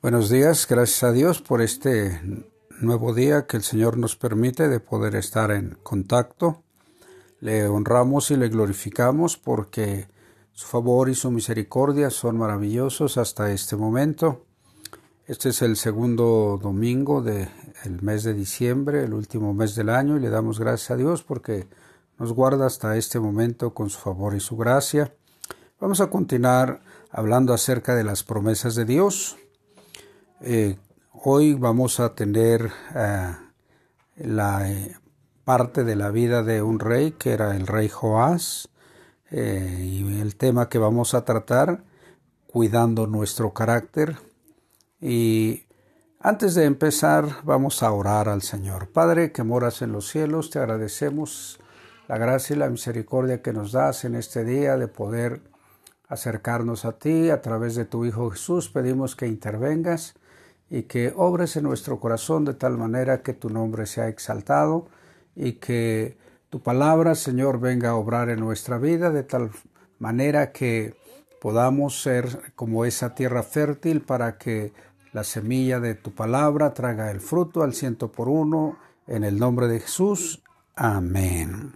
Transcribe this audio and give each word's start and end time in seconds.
Buenos 0.00 0.30
días, 0.30 0.68
gracias 0.68 1.02
a 1.02 1.10
Dios 1.10 1.42
por 1.42 1.60
este 1.60 2.20
nuevo 2.80 3.14
día 3.14 3.48
que 3.48 3.56
el 3.56 3.64
Señor 3.64 3.98
nos 3.98 4.14
permite 4.14 4.68
de 4.68 4.78
poder 4.78 5.16
estar 5.16 5.50
en 5.50 5.76
contacto. 5.82 6.62
Le 7.40 7.66
honramos 7.66 8.30
y 8.30 8.36
le 8.36 8.48
glorificamos 8.48 9.36
porque 9.36 10.06
su 10.52 10.68
favor 10.68 11.08
y 11.08 11.16
su 11.16 11.32
misericordia 11.32 12.10
son 12.10 12.38
maravillosos 12.38 13.18
hasta 13.18 13.50
este 13.50 13.74
momento. 13.74 14.44
Este 15.26 15.48
es 15.48 15.62
el 15.62 15.76
segundo 15.76 16.60
domingo 16.62 17.20
del 17.20 17.50
mes 18.00 18.22
de 18.22 18.34
diciembre, 18.34 19.02
el 19.02 19.14
último 19.14 19.52
mes 19.52 19.74
del 19.74 19.88
año, 19.88 20.16
y 20.16 20.20
le 20.20 20.30
damos 20.30 20.60
gracias 20.60 20.92
a 20.92 20.96
Dios 20.96 21.24
porque 21.24 21.66
nos 22.20 22.32
guarda 22.32 22.66
hasta 22.66 22.96
este 22.96 23.18
momento 23.18 23.74
con 23.74 23.90
su 23.90 23.98
favor 23.98 24.36
y 24.36 24.40
su 24.40 24.56
gracia. 24.56 25.12
Vamos 25.80 26.00
a 26.00 26.08
continuar 26.08 26.82
hablando 27.10 27.52
acerca 27.52 27.96
de 27.96 28.04
las 28.04 28.22
promesas 28.22 28.76
de 28.76 28.84
Dios. 28.84 29.36
Eh, 30.40 30.78
hoy 31.24 31.54
vamos 31.54 31.98
a 31.98 32.14
tener 32.14 32.70
eh, 32.94 33.34
la 34.18 34.70
eh, 34.70 34.96
parte 35.44 35.82
de 35.82 35.96
la 35.96 36.10
vida 36.12 36.44
de 36.44 36.62
un 36.62 36.78
rey 36.78 37.10
que 37.10 37.32
era 37.32 37.56
el 37.56 37.66
rey 37.66 37.88
Joás 37.88 38.68
y 39.30 40.20
el 40.20 40.36
tema 40.36 40.70
que 40.70 40.78
vamos 40.78 41.12
a 41.12 41.24
tratar 41.24 41.82
cuidando 42.46 43.06
nuestro 43.06 43.52
carácter 43.52 44.16
y 45.02 45.64
antes 46.20 46.54
de 46.54 46.64
empezar 46.64 47.42
vamos 47.42 47.82
a 47.82 47.92
orar 47.92 48.28
al 48.28 48.40
Señor. 48.40 48.88
Padre 48.90 49.32
que 49.32 49.42
moras 49.42 49.82
en 49.82 49.92
los 49.92 50.08
cielos, 50.08 50.50
te 50.50 50.60
agradecemos 50.60 51.60
la 52.06 52.16
gracia 52.16 52.54
y 52.54 52.58
la 52.60 52.70
misericordia 52.70 53.42
que 53.42 53.52
nos 53.52 53.72
das 53.72 54.04
en 54.04 54.14
este 54.14 54.44
día 54.44 54.78
de 54.78 54.88
poder 54.88 55.42
acercarnos 56.08 56.84
a 56.84 56.92
ti 56.92 57.28
a 57.28 57.42
través 57.42 57.74
de 57.74 57.84
tu 57.84 58.06
Hijo 58.06 58.30
Jesús. 58.30 58.70
Pedimos 58.70 59.14
que 59.14 59.26
intervengas 59.26 60.14
y 60.70 60.82
que 60.82 61.12
obres 61.16 61.56
en 61.56 61.64
nuestro 61.64 61.98
corazón 61.98 62.44
de 62.44 62.54
tal 62.54 62.76
manera 62.76 63.22
que 63.22 63.32
tu 63.32 63.50
nombre 63.50 63.86
sea 63.86 64.08
exaltado 64.08 64.88
y 65.34 65.52
que 65.52 66.16
tu 66.50 66.60
palabra, 66.60 67.14
Señor, 67.14 67.60
venga 67.60 67.90
a 67.90 67.94
obrar 67.96 68.30
en 68.30 68.40
nuestra 68.40 68.78
vida 68.78 69.10
de 69.10 69.22
tal 69.22 69.50
manera 69.98 70.52
que 70.52 70.94
podamos 71.40 72.02
ser 72.02 72.52
como 72.54 72.84
esa 72.84 73.14
tierra 73.14 73.42
fértil 73.42 74.02
para 74.02 74.38
que 74.38 74.72
la 75.12 75.24
semilla 75.24 75.80
de 75.80 75.94
tu 75.94 76.14
palabra 76.14 76.74
traga 76.74 77.10
el 77.10 77.20
fruto 77.20 77.62
al 77.62 77.74
ciento 77.74 78.12
por 78.12 78.28
uno. 78.28 78.78
En 79.06 79.24
el 79.24 79.38
nombre 79.38 79.68
de 79.68 79.80
Jesús. 79.80 80.42
Amén. 80.74 81.72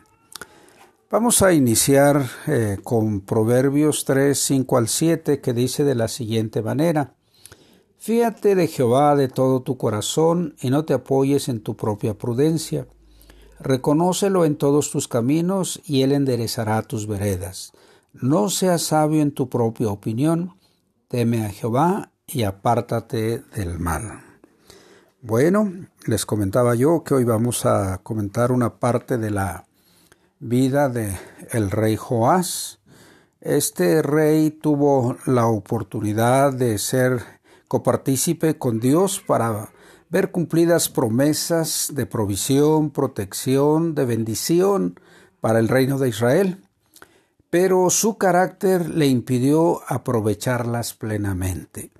Vamos 1.10 1.42
a 1.42 1.52
iniciar 1.52 2.24
eh, 2.46 2.78
con 2.82 3.22
Proverbios 3.22 4.04
3, 4.04 4.38
5 4.38 4.76
al 4.76 4.88
7, 4.88 5.40
que 5.40 5.52
dice 5.52 5.84
de 5.84 5.94
la 5.94 6.08
siguiente 6.08 6.62
manera. 6.62 7.14
Fíate 8.04 8.56
de 8.56 8.66
Jehová 8.66 9.14
de 9.14 9.28
todo 9.28 9.62
tu 9.62 9.76
corazón 9.76 10.56
y 10.60 10.70
no 10.70 10.84
te 10.84 10.92
apoyes 10.92 11.48
en 11.48 11.60
tu 11.60 11.76
propia 11.76 12.14
prudencia. 12.14 12.88
Reconócelo 13.60 14.44
en 14.44 14.56
todos 14.56 14.90
tus 14.90 15.06
caminos 15.06 15.80
y 15.84 16.02
él 16.02 16.10
enderezará 16.10 16.82
tus 16.82 17.06
veredas. 17.06 17.70
No 18.12 18.50
seas 18.50 18.82
sabio 18.82 19.22
en 19.22 19.30
tu 19.30 19.48
propia 19.48 19.86
opinión, 19.86 20.56
teme 21.06 21.46
a 21.46 21.50
Jehová 21.50 22.10
y 22.26 22.42
apártate 22.42 23.44
del 23.54 23.78
mal. 23.78 24.24
Bueno, 25.20 25.72
les 26.04 26.26
comentaba 26.26 26.74
yo 26.74 27.04
que 27.04 27.14
hoy 27.14 27.22
vamos 27.22 27.64
a 27.66 27.98
comentar 27.98 28.50
una 28.50 28.80
parte 28.80 29.16
de 29.16 29.30
la 29.30 29.66
vida 30.40 30.88
de 30.88 31.16
el 31.52 31.70
rey 31.70 31.94
Joás. 31.94 32.80
Este 33.40 34.02
rey 34.02 34.50
tuvo 34.50 35.18
la 35.24 35.46
oportunidad 35.46 36.52
de 36.52 36.78
ser 36.78 37.40
copartícipe 37.72 38.58
con 38.58 38.80
Dios 38.80 39.22
para 39.26 39.70
ver 40.10 40.30
cumplidas 40.30 40.90
promesas 40.90 41.90
de 41.94 42.04
provisión, 42.04 42.90
protección, 42.90 43.94
de 43.94 44.04
bendición 44.04 45.00
para 45.40 45.58
el 45.58 45.68
reino 45.68 45.98
de 45.98 46.10
Israel, 46.10 46.58
pero 47.48 47.88
su 47.88 48.18
carácter 48.18 48.90
le 48.90 49.06
impidió 49.06 49.80
aprovecharlas 49.88 50.92
plenamente. 50.92 51.92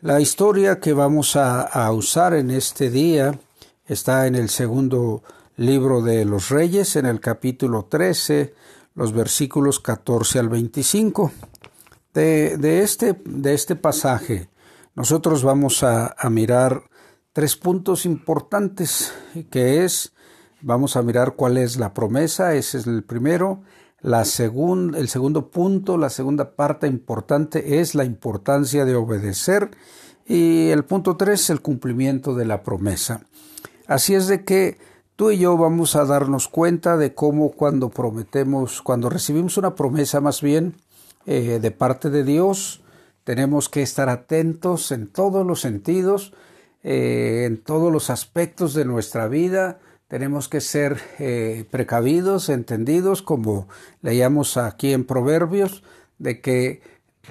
La 0.00 0.20
historia 0.20 0.80
que 0.80 0.92
vamos 0.92 1.36
a, 1.36 1.92
usar 1.92 2.34
en 2.34 2.50
este 2.50 2.90
día 2.90 3.38
está 3.86 4.26
en 4.26 4.34
el 4.34 4.48
segundo 4.48 5.22
libro 5.56 6.02
de 6.02 6.24
los 6.24 6.48
Reyes, 6.48 6.96
en 6.96 7.06
el 7.06 7.20
capítulo 7.20 7.84
13, 7.84 8.52
los 8.96 9.12
versículos 9.12 9.78
14 9.78 10.40
al 10.40 10.48
25. 10.48 11.30
De, 12.12 12.82
este, 12.82 13.16
de 13.24 13.54
este 13.54 13.76
pasaje 13.76 14.48
nosotros 14.94 15.42
vamos 15.42 15.82
a, 15.82 16.14
mirar 16.30 16.84
tres 17.32 17.56
puntos 17.56 18.06
importantes, 18.06 19.12
que 19.50 19.84
es, 19.84 20.12
vamos 20.60 20.96
a 20.96 21.02
mirar 21.02 21.34
cuál 21.34 21.58
es 21.58 21.76
la 21.76 21.92
promesa, 21.92 22.54
ese 22.54 22.78
es 22.78 22.86
el 22.86 23.02
primero, 23.02 23.62
la 24.00 24.20
el 24.20 25.08
segundo 25.08 25.50
punto, 25.50 25.98
la 25.98 26.10
segunda 26.10 26.54
parte 26.54 26.86
importante 26.86 27.80
es 27.80 27.94
la 27.94 28.04
importancia 28.04 28.84
de 28.84 28.94
obedecer 28.94 29.70
y 30.26 30.68
el 30.68 30.84
punto 30.84 31.16
tres, 31.16 31.50
el 31.50 31.60
cumplimiento 31.60 32.34
de 32.34 32.44
la 32.44 32.62
promesa. 32.62 33.22
Así 33.86 34.14
es 34.14 34.28
de 34.28 34.44
que 34.44 34.78
tú 35.16 35.30
y 35.30 35.38
yo 35.38 35.56
vamos 35.56 35.96
a 35.96 36.04
darnos 36.04 36.48
cuenta 36.48 36.96
de 36.96 37.14
cómo 37.14 37.50
cuando 37.50 37.90
prometemos, 37.90 38.80
cuando 38.80 39.10
recibimos 39.10 39.56
una 39.56 39.74
promesa 39.74 40.20
más 40.20 40.40
bien 40.40 40.76
eh, 41.26 41.58
de 41.60 41.70
parte 41.70 42.10
de 42.10 42.24
Dios, 42.24 42.83
tenemos 43.24 43.70
que 43.70 43.82
estar 43.82 44.08
atentos 44.08 44.92
en 44.92 45.08
todos 45.08 45.46
los 45.46 45.60
sentidos, 45.60 46.34
eh, 46.82 47.44
en 47.46 47.56
todos 47.56 47.90
los 47.90 48.10
aspectos 48.10 48.74
de 48.74 48.84
nuestra 48.84 49.26
vida. 49.28 49.78
Tenemos 50.08 50.48
que 50.48 50.60
ser 50.60 51.00
eh, 51.18 51.64
precavidos, 51.70 52.50
entendidos, 52.50 53.22
como 53.22 53.68
leíamos 54.02 54.58
aquí 54.58 54.92
en 54.92 55.04
Proverbios, 55.04 55.82
de 56.18 56.42
que 56.42 56.82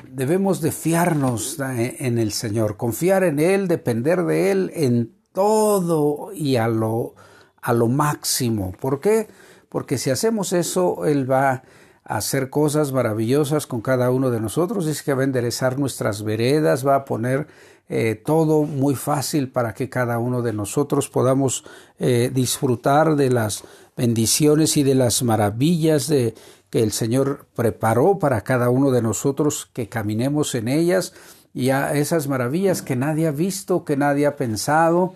debemos 0.10 0.60
de 0.62 0.72
fiarnos 0.72 1.60
eh, 1.60 1.98
en 2.00 2.18
el 2.18 2.32
Señor, 2.32 2.76
confiar 2.76 3.24
en 3.24 3.40
Él, 3.40 3.68
depender 3.68 4.24
de 4.24 4.52
Él 4.52 4.72
en 4.74 5.14
todo 5.32 6.32
y 6.34 6.56
a 6.56 6.68
lo, 6.68 7.14
a 7.62 7.74
lo 7.74 7.88
máximo. 7.88 8.74
¿Por 8.80 9.00
qué? 9.00 9.28
Porque 9.70 10.00
si 10.00 10.10
hacemos 10.10 10.54
eso, 10.54 11.06
Él 11.06 11.30
va 11.30 11.64
hacer 12.06 12.50
cosas 12.50 12.92
maravillosas 12.92 13.68
con 13.68 13.82
cada 13.82 14.12
uno 14.12 14.30
de 14.30 14.40
nosotros, 14.40 14.88
es 14.88 15.04
que 15.04 15.14
va 15.14 15.22
a 15.22 15.26
enderezar 15.26 15.80
nuestras 15.80 16.24
veredas, 16.24 16.86
va 16.86 16.96
a 16.96 17.06
poner 17.06 17.48
eh, 17.90 18.16
todo 18.16 18.64
muy 18.64 18.96
fácil 18.96 19.50
para 19.50 19.74
que 19.74 19.90
cada 19.90 20.18
uno 20.18 20.42
de 20.42 20.54
nosotros 20.54 21.10
podamos 21.10 21.64
eh, 22.00 22.32
disfrutar 22.34 23.16
de 23.16 23.30
las 23.30 23.64
bendiciones 23.96 24.78
y 24.78 24.84
de 24.84 24.96
las 24.96 25.22
maravillas 25.24 26.08
de, 26.08 26.34
que 26.74 26.82
el 26.82 26.92
Señor 26.92 27.46
preparó 27.56 28.18
para 28.18 28.42
cada 28.42 28.72
uno 28.72 28.90
de 28.90 29.04
nosotros, 29.04 29.70
que 29.74 29.90
caminemos 29.90 30.56
en 30.56 30.68
ellas 30.68 31.14
y 31.54 31.70
a 31.70 31.94
esas 31.94 32.28
maravillas 32.28 32.82
que 32.82 32.96
nadie 32.96 33.28
ha 33.28 33.32
visto, 33.32 33.86
que 33.86 33.96
nadie 33.96 34.26
ha 34.26 34.38
pensado, 34.38 35.14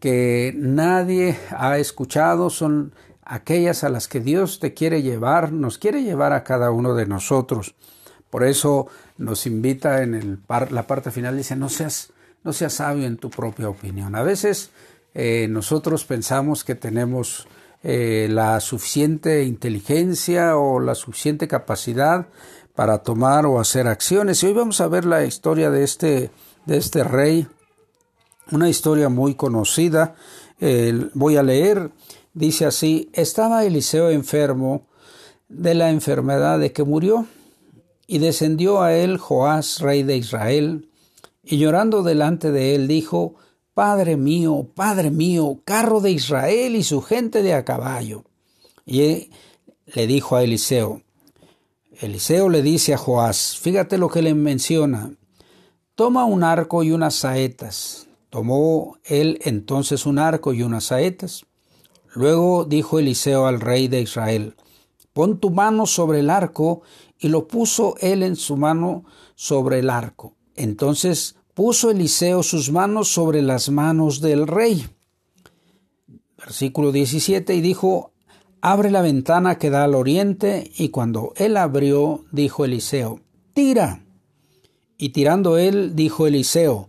que 0.00 0.52
nadie 0.54 1.38
ha 1.50 1.78
escuchado, 1.78 2.50
son 2.50 2.92
aquellas 3.28 3.84
a 3.84 3.90
las 3.90 4.08
que 4.08 4.20
Dios 4.20 4.58
te 4.58 4.74
quiere 4.74 5.02
llevar, 5.02 5.52
nos 5.52 5.78
quiere 5.78 6.02
llevar 6.02 6.32
a 6.32 6.42
cada 6.42 6.70
uno 6.70 6.94
de 6.94 7.06
nosotros. 7.06 7.74
Por 8.30 8.44
eso 8.44 8.88
nos 9.18 9.46
invita 9.46 10.02
en 10.02 10.14
el 10.14 10.38
la 10.70 10.86
parte 10.86 11.10
final, 11.10 11.36
dice, 11.36 11.54
no 11.54 11.68
seas, 11.68 12.10
no 12.42 12.52
seas 12.52 12.72
sabio 12.72 13.06
en 13.06 13.18
tu 13.18 13.28
propia 13.28 13.68
opinión. 13.68 14.14
A 14.14 14.22
veces 14.22 14.70
eh, 15.14 15.46
nosotros 15.48 16.04
pensamos 16.04 16.64
que 16.64 16.74
tenemos 16.74 17.46
eh, 17.82 18.28
la 18.30 18.60
suficiente 18.60 19.44
inteligencia 19.44 20.56
o 20.56 20.80
la 20.80 20.94
suficiente 20.94 21.46
capacidad 21.48 22.28
para 22.74 22.98
tomar 22.98 23.44
o 23.44 23.60
hacer 23.60 23.88
acciones. 23.88 24.42
Y 24.42 24.46
hoy 24.46 24.54
vamos 24.54 24.80
a 24.80 24.88
ver 24.88 25.04
la 25.04 25.24
historia 25.24 25.70
de 25.70 25.84
este, 25.84 26.30
de 26.64 26.76
este 26.78 27.04
rey, 27.04 27.46
una 28.52 28.70
historia 28.70 29.10
muy 29.10 29.34
conocida. 29.34 30.14
voy 31.14 31.36
a 31.36 31.42
leer 31.42 31.90
Dice 32.38 32.66
así, 32.66 33.10
estaba 33.14 33.64
Eliseo 33.64 34.10
enfermo 34.10 34.86
de 35.48 35.74
la 35.74 35.90
enfermedad 35.90 36.60
de 36.60 36.72
que 36.72 36.84
murió, 36.84 37.26
y 38.06 38.18
descendió 38.18 38.80
a 38.80 38.94
él 38.94 39.18
Joás, 39.18 39.80
rey 39.80 40.04
de 40.04 40.18
Israel, 40.18 40.88
y 41.42 41.58
llorando 41.58 42.04
delante 42.04 42.52
de 42.52 42.76
él 42.76 42.86
dijo, 42.86 43.34
Padre 43.74 44.16
mío, 44.16 44.68
Padre 44.72 45.10
mío, 45.10 45.62
carro 45.64 46.00
de 46.00 46.12
Israel 46.12 46.76
y 46.76 46.84
su 46.84 47.02
gente 47.02 47.42
de 47.42 47.54
a 47.54 47.64
caballo. 47.64 48.22
Y 48.86 49.30
le 49.86 50.06
dijo 50.06 50.36
a 50.36 50.44
Eliseo, 50.44 51.02
Eliseo 52.00 52.48
le 52.50 52.62
dice 52.62 52.94
a 52.94 52.98
Joás, 52.98 53.58
fíjate 53.58 53.98
lo 53.98 54.08
que 54.10 54.22
le 54.22 54.32
menciona, 54.34 55.10
toma 55.96 56.24
un 56.24 56.44
arco 56.44 56.84
y 56.84 56.92
unas 56.92 57.16
saetas. 57.16 58.06
Tomó 58.30 58.96
él 59.02 59.40
entonces 59.42 60.06
un 60.06 60.20
arco 60.20 60.52
y 60.52 60.62
unas 60.62 60.84
saetas. 60.84 61.47
Luego 62.18 62.64
dijo 62.64 62.98
Eliseo 62.98 63.46
al 63.46 63.60
rey 63.60 63.86
de 63.86 64.00
Israel, 64.00 64.56
pon 65.12 65.38
tu 65.38 65.50
mano 65.50 65.86
sobre 65.86 66.18
el 66.18 66.30
arco, 66.30 66.82
y 67.16 67.28
lo 67.28 67.46
puso 67.46 67.94
él 68.00 68.24
en 68.24 68.34
su 68.34 68.56
mano 68.56 69.04
sobre 69.36 69.78
el 69.78 69.88
arco. 69.88 70.34
Entonces 70.56 71.36
puso 71.54 71.92
Eliseo 71.92 72.42
sus 72.42 72.72
manos 72.72 73.06
sobre 73.06 73.40
las 73.40 73.70
manos 73.70 74.20
del 74.20 74.48
rey. 74.48 74.84
Versículo 76.36 76.90
17, 76.90 77.54
y 77.54 77.60
dijo, 77.60 78.10
abre 78.62 78.90
la 78.90 79.02
ventana 79.02 79.56
que 79.56 79.70
da 79.70 79.84
al 79.84 79.94
oriente, 79.94 80.72
y 80.76 80.88
cuando 80.88 81.34
él 81.36 81.56
abrió, 81.56 82.24
dijo 82.32 82.64
Eliseo, 82.64 83.20
tira. 83.54 84.04
Y 84.96 85.10
tirando 85.10 85.56
él, 85.56 85.94
dijo 85.94 86.26
Eliseo, 86.26 86.88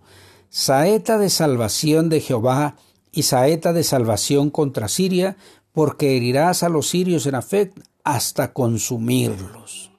saeta 0.49 1.19
de 1.19 1.29
salvación 1.29 2.09
de 2.09 2.19
Jehová 2.19 2.77
y 3.11 3.23
saeta 3.23 3.73
de 3.73 3.83
salvación 3.83 4.49
contra 4.49 4.87
Siria, 4.87 5.37
porque 5.73 6.17
herirás 6.17 6.63
a 6.63 6.69
los 6.69 6.87
sirios 6.87 7.25
en 7.25 7.35
Afec 7.35 7.73
hasta 8.03 8.53
consumirlos. 8.53 9.91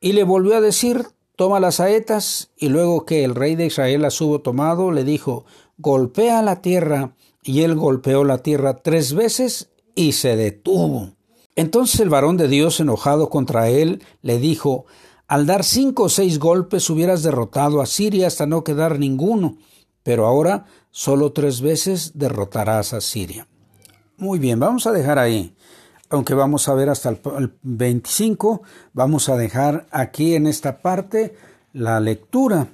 Y 0.00 0.12
le 0.12 0.24
volvió 0.24 0.56
a 0.56 0.60
decir, 0.60 1.06
toma 1.36 1.60
las 1.60 1.76
saetas, 1.76 2.50
y 2.56 2.68
luego 2.68 3.04
que 3.04 3.24
el 3.24 3.34
rey 3.34 3.56
de 3.56 3.66
Israel 3.66 4.02
las 4.02 4.20
hubo 4.20 4.40
tomado, 4.40 4.90
le 4.90 5.04
dijo, 5.04 5.44
golpea 5.78 6.42
la 6.42 6.60
tierra, 6.60 7.14
y 7.42 7.62
él 7.62 7.74
golpeó 7.74 8.24
la 8.24 8.38
tierra 8.38 8.82
tres 8.82 9.14
veces 9.14 9.70
y 9.94 10.12
se 10.12 10.36
detuvo. 10.36 11.12
Entonces 11.56 12.00
el 12.00 12.08
varón 12.08 12.36
de 12.36 12.48
Dios, 12.48 12.80
enojado 12.80 13.28
contra 13.28 13.68
él, 13.68 14.02
le 14.22 14.38
dijo, 14.38 14.86
al 15.28 15.46
dar 15.46 15.64
cinco 15.64 16.04
o 16.04 16.08
seis 16.08 16.38
golpes 16.38 16.90
hubieras 16.90 17.22
derrotado 17.22 17.80
a 17.80 17.86
Siria 17.86 18.26
hasta 18.26 18.46
no 18.46 18.64
quedar 18.64 18.98
ninguno, 18.98 19.56
pero 20.02 20.26
ahora 20.26 20.66
solo 20.94 21.32
tres 21.32 21.60
veces 21.60 22.12
derrotarás 22.14 22.92
a 22.94 23.00
Siria. 23.00 23.48
Muy 24.16 24.38
bien, 24.38 24.60
vamos 24.60 24.86
a 24.86 24.92
dejar 24.92 25.18
ahí. 25.18 25.56
Aunque 26.08 26.34
vamos 26.34 26.68
a 26.68 26.74
ver 26.74 26.88
hasta 26.88 27.08
el 27.08 27.58
25, 27.62 28.62
vamos 28.92 29.28
a 29.28 29.36
dejar 29.36 29.88
aquí 29.90 30.36
en 30.36 30.46
esta 30.46 30.80
parte 30.82 31.34
la 31.72 31.98
lectura. 31.98 32.68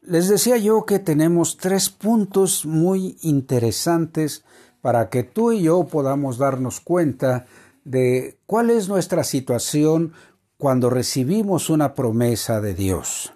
Les 0.00 0.28
decía 0.28 0.56
yo 0.56 0.86
que 0.86 0.98
tenemos 0.98 1.58
tres 1.58 1.90
puntos 1.90 2.64
muy 2.64 3.18
interesantes 3.20 4.42
para 4.80 5.10
que 5.10 5.22
tú 5.22 5.52
y 5.52 5.64
yo 5.64 5.84
podamos 5.84 6.38
darnos 6.38 6.80
cuenta 6.80 7.44
de 7.84 8.38
cuál 8.46 8.70
es 8.70 8.88
nuestra 8.88 9.24
situación 9.24 10.14
cuando 10.56 10.88
recibimos 10.88 11.68
una 11.68 11.92
promesa 11.92 12.62
de 12.62 12.72
Dios. 12.72 13.34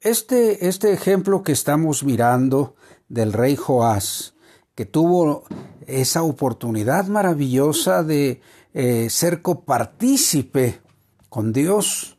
Este, 0.00 0.66
este 0.66 0.94
ejemplo 0.94 1.42
que 1.42 1.52
estamos 1.52 2.04
mirando 2.04 2.74
del 3.12 3.34
rey 3.34 3.56
Joás, 3.56 4.34
que 4.74 4.86
tuvo 4.86 5.44
esa 5.86 6.22
oportunidad 6.22 7.06
maravillosa 7.08 8.02
de 8.02 8.40
eh, 8.72 9.10
ser 9.10 9.42
copartícipe 9.42 10.80
con 11.28 11.52
Dios 11.52 12.16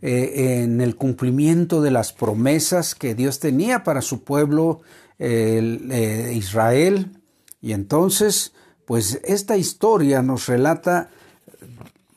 eh, 0.00 0.62
en 0.62 0.80
el 0.80 0.94
cumplimiento 0.94 1.82
de 1.82 1.90
las 1.90 2.12
promesas 2.12 2.94
que 2.94 3.16
Dios 3.16 3.40
tenía 3.40 3.82
para 3.82 4.00
su 4.00 4.22
pueblo 4.22 4.80
eh, 5.18 6.32
Israel. 6.36 7.20
Y 7.60 7.72
entonces, 7.72 8.52
pues 8.84 9.20
esta 9.24 9.56
historia 9.56 10.22
nos 10.22 10.46
relata 10.46 11.10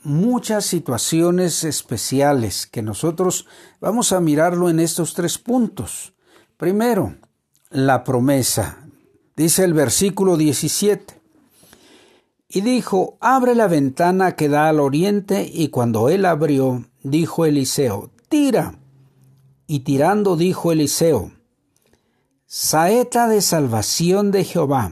muchas 0.03 0.65
situaciones 0.65 1.63
especiales 1.63 2.67
que 2.67 2.83
nosotros 2.83 3.47
vamos 3.79 4.13
a 4.13 4.21
mirarlo 4.21 4.69
en 4.69 4.79
estos 4.79 5.15
tres 5.15 5.39
puntos. 5.39 6.13
Primero, 6.57 7.15
la 7.71 8.03
promesa. 8.03 8.85
Dice 9.35 9.63
el 9.63 9.73
versículo 9.73 10.37
17. 10.37 11.21
Y 12.49 12.61
dijo, 12.61 13.17
abre 13.21 13.55
la 13.55 13.67
ventana 13.67 14.35
que 14.35 14.49
da 14.49 14.67
al 14.67 14.81
oriente, 14.81 15.49
y 15.51 15.69
cuando 15.69 16.09
él 16.09 16.25
abrió, 16.25 16.85
dijo 17.01 17.45
Eliseo, 17.45 18.11
tira. 18.27 18.77
Y 19.67 19.79
tirando 19.79 20.35
dijo 20.35 20.73
Eliseo, 20.73 21.31
saeta 22.45 23.29
de 23.29 23.41
salvación 23.41 24.31
de 24.31 24.43
Jehová, 24.43 24.91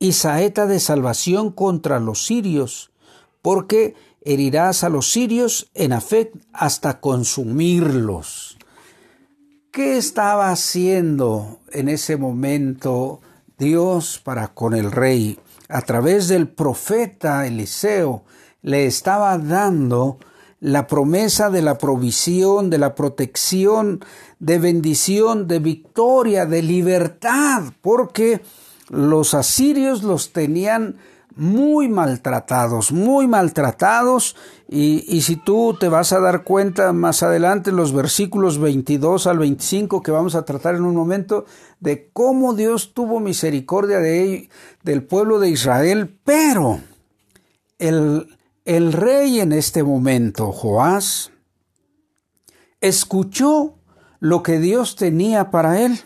y 0.00 0.12
saeta 0.12 0.66
de 0.66 0.80
salvación 0.80 1.52
contra 1.52 2.00
los 2.00 2.26
sirios, 2.26 2.90
porque 3.40 3.94
herirás 4.22 4.82
a 4.82 4.88
los 4.88 5.12
sirios 5.12 5.70
en 5.74 5.92
Afec 5.92 6.32
hasta 6.52 7.00
consumirlos. 7.00 8.49
¿Qué 9.72 9.96
estaba 9.96 10.50
haciendo 10.50 11.60
en 11.70 11.88
ese 11.88 12.16
momento 12.16 13.20
Dios 13.56 14.20
para 14.24 14.48
con 14.48 14.74
el 14.74 14.90
rey? 14.90 15.38
A 15.68 15.82
través 15.82 16.26
del 16.26 16.48
profeta 16.48 17.46
Eliseo 17.46 18.24
le 18.62 18.86
estaba 18.86 19.38
dando 19.38 20.18
la 20.58 20.88
promesa 20.88 21.50
de 21.50 21.62
la 21.62 21.78
provisión, 21.78 22.68
de 22.68 22.78
la 22.78 22.96
protección, 22.96 24.04
de 24.40 24.58
bendición, 24.58 25.46
de 25.46 25.60
victoria, 25.60 26.46
de 26.46 26.62
libertad, 26.62 27.62
porque 27.80 28.40
los 28.88 29.34
asirios 29.34 30.02
los 30.02 30.32
tenían 30.32 30.96
muy 31.40 31.88
maltratados, 31.88 32.92
muy 32.92 33.26
maltratados. 33.26 34.36
Y, 34.68 35.22
si 35.22 35.36
tú 35.36 35.74
te 35.80 35.88
vas 35.88 36.12
a 36.12 36.20
dar 36.20 36.44
cuenta 36.44 36.92
más 36.92 37.22
adelante, 37.22 37.72
los 37.72 37.94
versículos 37.94 38.58
22 38.58 39.26
al 39.26 39.38
25 39.38 40.02
que 40.02 40.10
vamos 40.10 40.34
a 40.34 40.44
tratar 40.44 40.74
en 40.74 40.84
un 40.84 40.94
momento, 40.94 41.46
de 41.80 42.10
cómo 42.12 42.52
Dios 42.52 42.92
tuvo 42.92 43.20
misericordia 43.20 44.00
de 44.00 44.50
del 44.82 45.02
pueblo 45.02 45.40
de 45.40 45.48
Israel, 45.48 46.14
pero 46.24 46.80
el, 47.78 48.38
el 48.66 48.92
rey 48.92 49.40
en 49.40 49.52
este 49.52 49.82
momento, 49.82 50.52
Joás, 50.52 51.32
escuchó 52.82 53.78
lo 54.18 54.42
que 54.42 54.58
Dios 54.58 54.94
tenía 54.94 55.50
para 55.50 55.80
él. 55.80 56.00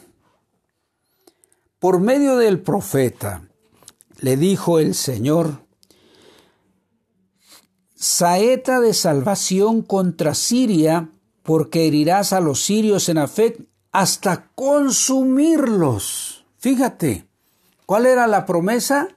Por 1.80 2.00
medio 2.00 2.36
del 2.36 2.60
profeta, 2.60 3.42
le 4.24 4.38
dijo 4.38 4.78
el 4.78 4.94
Señor, 4.94 5.66
saeta 7.94 8.80
de 8.80 8.94
salvación 8.94 9.82
contra 9.82 10.34
Siria, 10.34 11.10
porque 11.42 11.86
herirás 11.86 12.32
a 12.32 12.40
los 12.40 12.64
sirios 12.64 13.10
en 13.10 13.18
Afec 13.18 13.60
hasta 13.92 14.48
consumirlos. 14.54 16.46
Fíjate, 16.56 17.26
¿cuál 17.84 18.06
era 18.06 18.26
la 18.26 18.46
promesa? 18.46 19.08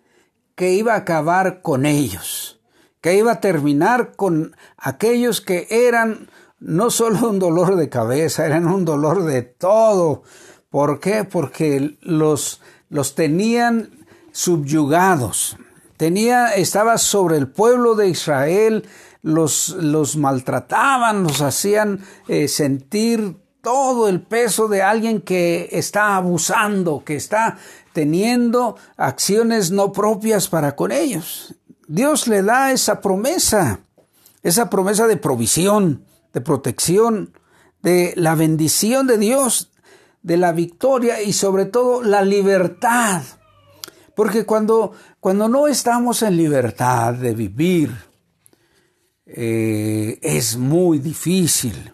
Que 0.56 0.74
iba 0.74 0.96
a 0.96 0.98
acabar 0.98 1.62
con 1.62 1.86
ellos, 1.86 2.60
que 3.00 3.16
iba 3.16 3.32
a 3.32 3.40
terminar 3.40 4.18
con 4.18 4.58
aquellos 4.76 5.40
que 5.40 5.68
eran 5.70 6.30
no 6.60 6.90
solo 6.90 7.30
un 7.30 7.40
dolor 7.40 7.78
de 7.78 7.88
cabeza, 7.88 8.46
eran 8.46 8.68
un 8.68 8.84
dolor 8.84 9.24
de 9.24 9.42
todo. 9.42 10.24
¿Por 10.70 11.00
qué? 11.00 11.24
Porque 11.24 11.96
los, 12.02 12.60
los 12.90 13.16
tenían 13.16 13.97
subyugados. 14.38 15.58
Tenía, 15.98 16.54
estaba 16.54 17.00
sobre 17.00 17.38
el 17.38 17.48
pueblo 17.48 17.96
de 17.96 18.10
Israel, 18.10 18.88
los, 19.24 19.70
los 19.70 20.16
maltrataban, 20.16 21.24
los 21.24 21.42
hacían 21.42 22.02
eh, 22.28 22.48
sentir 22.48 23.36
todo 23.64 24.08
el 24.08 24.22
peso 24.22 24.68
de 24.68 24.84
alguien 24.84 25.22
que 25.22 25.70
está 25.72 26.16
abusando, 26.16 27.04
que 27.04 27.16
está 27.16 27.58
teniendo 27.94 28.78
acciones 28.96 29.72
no 29.72 29.92
propias 29.92 30.48
para 30.48 30.76
con 30.76 30.92
ellos. 30.92 31.56
Dios 31.88 32.28
le 32.28 32.44
da 32.44 32.72
esa 32.72 33.02
promesa, 33.02 33.80
esa 34.44 34.70
promesa 34.70 35.08
de 35.08 35.18
provisión, 35.18 36.06
de 36.32 36.42
protección, 36.42 37.34
de 37.82 38.14
la 38.16 38.36
bendición 38.36 39.08
de 39.08 39.18
Dios, 39.18 39.72
de 40.22 40.38
la 40.38 40.52
victoria 40.52 41.24
y 41.24 41.34
sobre 41.34 41.66
todo 41.66 42.04
la 42.04 42.22
libertad 42.22 43.24
porque 44.18 44.46
cuando, 44.46 44.94
cuando 45.20 45.48
no 45.48 45.68
estamos 45.68 46.24
en 46.24 46.38
libertad 46.38 47.14
de 47.14 47.36
vivir, 47.36 47.96
eh, 49.28 50.18
es 50.24 50.58
muy 50.58 50.98
difícil. 50.98 51.94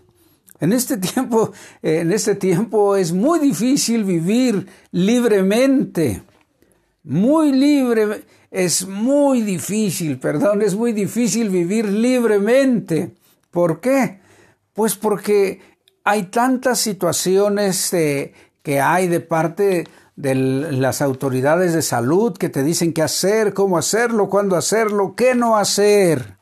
En 0.62 0.72
este 0.72 0.96
tiempo, 0.96 1.52
en 1.82 2.14
este 2.14 2.36
tiempo 2.36 2.96
es 2.96 3.12
muy 3.12 3.40
difícil 3.40 4.06
vivir 4.06 4.66
libremente. 4.92 6.24
Muy 7.04 7.52
libre, 7.52 8.24
es 8.50 8.88
muy 8.88 9.42
difícil, 9.42 10.18
perdón, 10.18 10.62
es 10.62 10.76
muy 10.76 10.94
difícil 10.94 11.50
vivir 11.50 11.90
libremente. 11.90 13.16
¿Por 13.52 13.82
qué? 13.82 14.22
Pues 14.72 14.96
porque 14.96 15.60
hay 16.06 16.24
tantas 16.28 16.80
situaciones 16.80 17.94
eh, 17.94 18.34
que 18.62 18.80
hay 18.80 19.10
de 19.10 19.20
parte 19.20 19.84
de 20.16 20.36
las 20.36 21.02
autoridades 21.02 21.74
de 21.74 21.82
salud 21.82 22.38
que 22.38 22.50
te 22.50 22.64
dicen 22.64 22.94
qué 22.94 23.02
hacer, 23.02 23.54
cómo 23.54 23.78
hacerlo, 23.78 24.30
cuándo 24.30 24.56
hacerlo, 24.56 25.16
qué 25.16 25.36
no 25.36 25.58
hacer. 25.58 26.38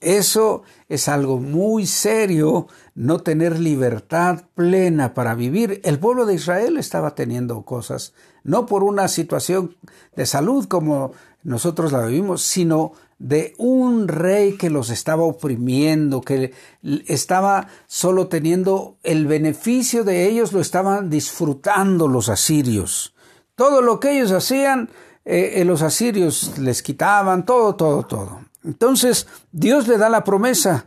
Eso 0.00 0.62
es 0.88 1.08
algo 1.08 1.38
muy 1.38 1.86
serio, 1.86 2.68
no 2.94 3.20
tener 3.20 3.58
libertad 3.58 4.44
plena 4.54 5.14
para 5.14 5.34
vivir. 5.34 5.80
El 5.84 5.98
pueblo 5.98 6.26
de 6.26 6.34
Israel 6.34 6.76
estaba 6.76 7.14
teniendo 7.14 7.62
cosas, 7.62 8.12
no 8.44 8.66
por 8.66 8.84
una 8.84 9.08
situación 9.08 9.76
de 10.14 10.26
salud 10.26 10.66
como 10.66 11.12
nosotros 11.42 11.92
la 11.92 12.04
vivimos, 12.04 12.42
sino 12.42 12.92
de 13.18 13.54
un 13.56 14.08
rey 14.08 14.56
que 14.56 14.70
los 14.70 14.90
estaba 14.90 15.22
oprimiendo, 15.22 16.20
que 16.20 16.52
estaba 17.06 17.68
solo 17.86 18.28
teniendo 18.28 18.98
el 19.02 19.26
beneficio 19.26 20.04
de 20.04 20.28
ellos, 20.28 20.52
lo 20.52 20.60
estaban 20.60 21.08
disfrutando 21.08 22.08
los 22.08 22.28
asirios. 22.28 23.14
Todo 23.54 23.80
lo 23.80 24.00
que 24.00 24.16
ellos 24.16 24.32
hacían, 24.32 24.90
eh, 25.24 25.64
los 25.64 25.82
asirios 25.82 26.58
les 26.58 26.82
quitaban, 26.82 27.46
todo, 27.46 27.74
todo, 27.74 28.02
todo. 28.02 28.40
Entonces 28.64 29.26
Dios 29.50 29.88
le 29.88 29.96
da 29.96 30.08
la 30.08 30.24
promesa. 30.24 30.86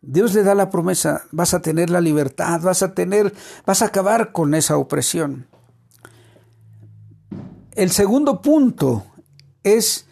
Dios 0.00 0.34
le 0.34 0.42
da 0.42 0.56
la 0.56 0.68
promesa, 0.68 1.22
vas 1.30 1.54
a 1.54 1.62
tener 1.62 1.88
la 1.88 2.00
libertad, 2.00 2.60
vas 2.60 2.82
a 2.82 2.92
tener, 2.92 3.32
vas 3.64 3.82
a 3.82 3.86
acabar 3.86 4.32
con 4.32 4.52
esa 4.54 4.76
opresión. 4.76 5.46
El 7.76 7.92
segundo 7.92 8.42
punto 8.42 9.06
es 9.62 10.06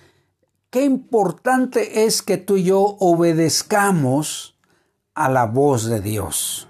qué 0.70 0.84
importante 0.84 2.04
es 2.04 2.22
que 2.22 2.36
tú 2.36 2.56
y 2.56 2.64
yo 2.64 2.96
obedezcamos 3.00 4.56
a 5.14 5.28
la 5.28 5.46
voz 5.46 5.84
de 5.84 6.00
Dios. 6.00 6.68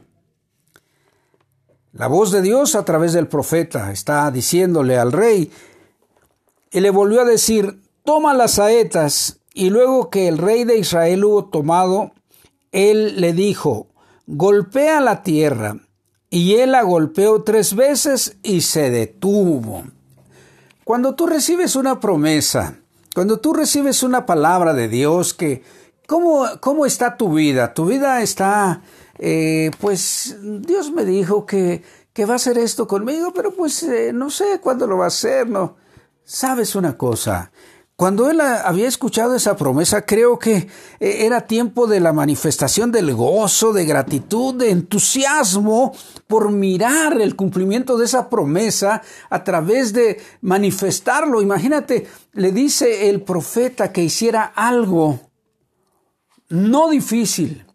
La 1.93 2.07
voz 2.07 2.31
de 2.31 2.43
Dios 2.43 2.75
a 2.75 2.85
través 2.85 3.13
del 3.13 3.29
profeta 3.29 3.93
está 3.93 4.31
diciéndole 4.31 4.99
al 4.99 5.13
rey 5.13 5.51
y 6.71 6.81
le 6.81 6.91
volvió 6.91 7.21
a 7.21 7.25
decir, 7.25 7.81
toma 8.05 8.33
las 8.33 8.53
saetas 8.53 9.41
y 9.55 9.71
luego 9.71 10.09
que 10.09 10.29
el 10.29 10.39
rey 10.39 10.65
de 10.65 10.79
Israel 10.79 11.25
hubo 11.25 11.47
tomado, 11.47 12.13
él 12.73 13.21
le 13.21 13.33
dijo, 13.33 13.89
golpea 14.27 15.01
la 15.01 15.23
tierra. 15.23 15.77
Y 16.33 16.55
él 16.57 16.73
la 16.73 16.83
golpeó 16.83 17.43
tres 17.43 17.75
veces 17.75 18.37
y 18.45 18.61
se 18.61 18.91
detuvo. 18.91 19.83
Cuando 20.85 21.17
tú 21.17 21.27
recibes 21.27 21.75
una 21.75 21.99
promesa, 21.99 22.80
cuando 23.15 23.41
tú 23.41 23.53
recibes 23.53 24.03
una 24.03 24.27
palabra 24.27 24.75
de 24.75 24.89
Dios 24.89 25.35
que, 25.35 25.63
¿cómo, 26.07 26.47
cómo 26.61 26.87
está 26.87 27.17
tu 27.17 27.35
vida? 27.35 27.75
Tu 27.75 27.87
vida 27.87 28.23
está, 28.23 28.83
eh, 29.19 29.71
pues 29.81 30.37
Dios 30.43 30.93
me 30.93 31.05
dijo 31.05 31.47
que, 31.47 31.83
que 32.13 32.25
va 32.25 32.35
a 32.35 32.37
hacer 32.37 32.59
esto 32.59 32.87
conmigo, 32.87 33.33
pero 33.35 33.53
pues 33.53 33.83
eh, 33.83 34.13
no 34.13 34.31
sé 34.31 34.61
cuándo 34.61 34.87
lo 34.87 34.99
va 34.99 35.05
a 35.05 35.09
hacer, 35.09 35.49
¿no? 35.49 35.77
Sabes 36.25 36.75
una 36.77 36.97
cosa, 36.97 37.51
cuando 38.01 38.31
él 38.31 38.41
había 38.41 38.89
escuchado 38.89 39.35
esa 39.35 39.59
promesa, 39.59 40.07
creo 40.07 40.39
que 40.39 40.57
eh, 40.57 40.69
era 41.27 41.47
tiempo 41.47 41.87
de 41.87 42.01
la 42.01 42.15
manifestación 42.15 42.91
del 42.91 43.15
gozo, 43.15 43.75
de 43.75 43.85
gratitud, 43.85 44.55
de 44.55 44.71
entusiasmo 44.71 45.95
por 46.27 46.51
mirar 46.51 47.21
el 47.21 47.37
cumplimiento 47.37 47.99
de 47.99 48.07
esa 48.07 48.31
promesa 48.31 49.03
a 49.29 49.45
través 49.45 49.93
de 49.93 50.19
manifestarlo. 50.41 51.43
Imagínate, 51.43 52.07
le 52.33 52.53
dice 52.53 53.11
el 53.11 53.21
profeta 53.21 53.93
que 53.93 54.03
hiciera 54.03 54.45
algo 54.45 55.21
no 56.49 56.89
difícil, 56.89 57.67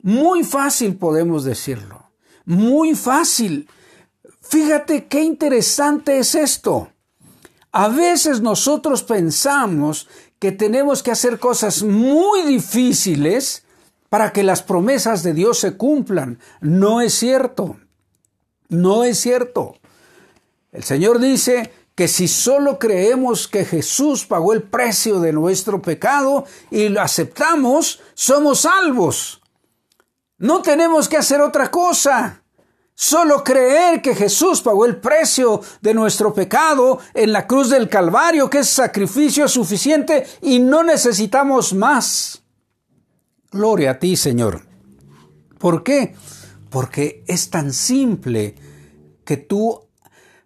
muy 0.00 0.42
fácil 0.42 0.96
podemos 0.96 1.44
decirlo, 1.44 2.12
muy 2.46 2.94
fácil. 2.94 3.68
Fíjate 4.40 5.04
qué 5.04 5.22
interesante 5.22 6.18
es 6.18 6.34
esto. 6.34 6.88
A 7.72 7.88
veces 7.88 8.40
nosotros 8.40 9.02
pensamos 9.02 10.08
que 10.38 10.52
tenemos 10.52 11.02
que 11.02 11.10
hacer 11.10 11.38
cosas 11.38 11.82
muy 11.82 12.42
difíciles 12.42 13.64
para 14.08 14.32
que 14.32 14.42
las 14.42 14.62
promesas 14.62 15.22
de 15.22 15.34
Dios 15.34 15.58
se 15.58 15.76
cumplan. 15.76 16.40
No 16.60 17.00
es 17.00 17.14
cierto. 17.14 17.76
No 18.68 19.04
es 19.04 19.20
cierto. 19.20 19.76
El 20.72 20.82
Señor 20.82 21.20
dice 21.20 21.72
que 21.94 22.08
si 22.08 22.26
solo 22.28 22.78
creemos 22.78 23.46
que 23.46 23.64
Jesús 23.64 24.24
pagó 24.24 24.52
el 24.52 24.62
precio 24.62 25.20
de 25.20 25.32
nuestro 25.32 25.82
pecado 25.82 26.44
y 26.70 26.88
lo 26.88 27.02
aceptamos, 27.02 28.00
somos 28.14 28.60
salvos. 28.60 29.42
No 30.38 30.62
tenemos 30.62 31.08
que 31.08 31.18
hacer 31.18 31.40
otra 31.40 31.70
cosa. 31.70 32.39
Solo 33.02 33.42
creer 33.42 34.02
que 34.02 34.14
Jesús 34.14 34.60
pagó 34.60 34.84
el 34.84 34.98
precio 34.98 35.62
de 35.80 35.94
nuestro 35.94 36.34
pecado 36.34 36.98
en 37.14 37.32
la 37.32 37.46
cruz 37.46 37.70
del 37.70 37.88
Calvario, 37.88 38.50
que 38.50 38.58
es 38.58 38.68
sacrificio 38.68 39.48
suficiente 39.48 40.26
y 40.42 40.58
no 40.58 40.82
necesitamos 40.82 41.72
más. 41.72 42.42
Gloria 43.50 43.92
a 43.92 43.98
ti, 43.98 44.18
Señor. 44.18 44.66
¿Por 45.58 45.82
qué? 45.82 46.14
Porque 46.68 47.24
es 47.26 47.48
tan 47.48 47.72
simple 47.72 48.54
que 49.24 49.38
tú 49.38 49.88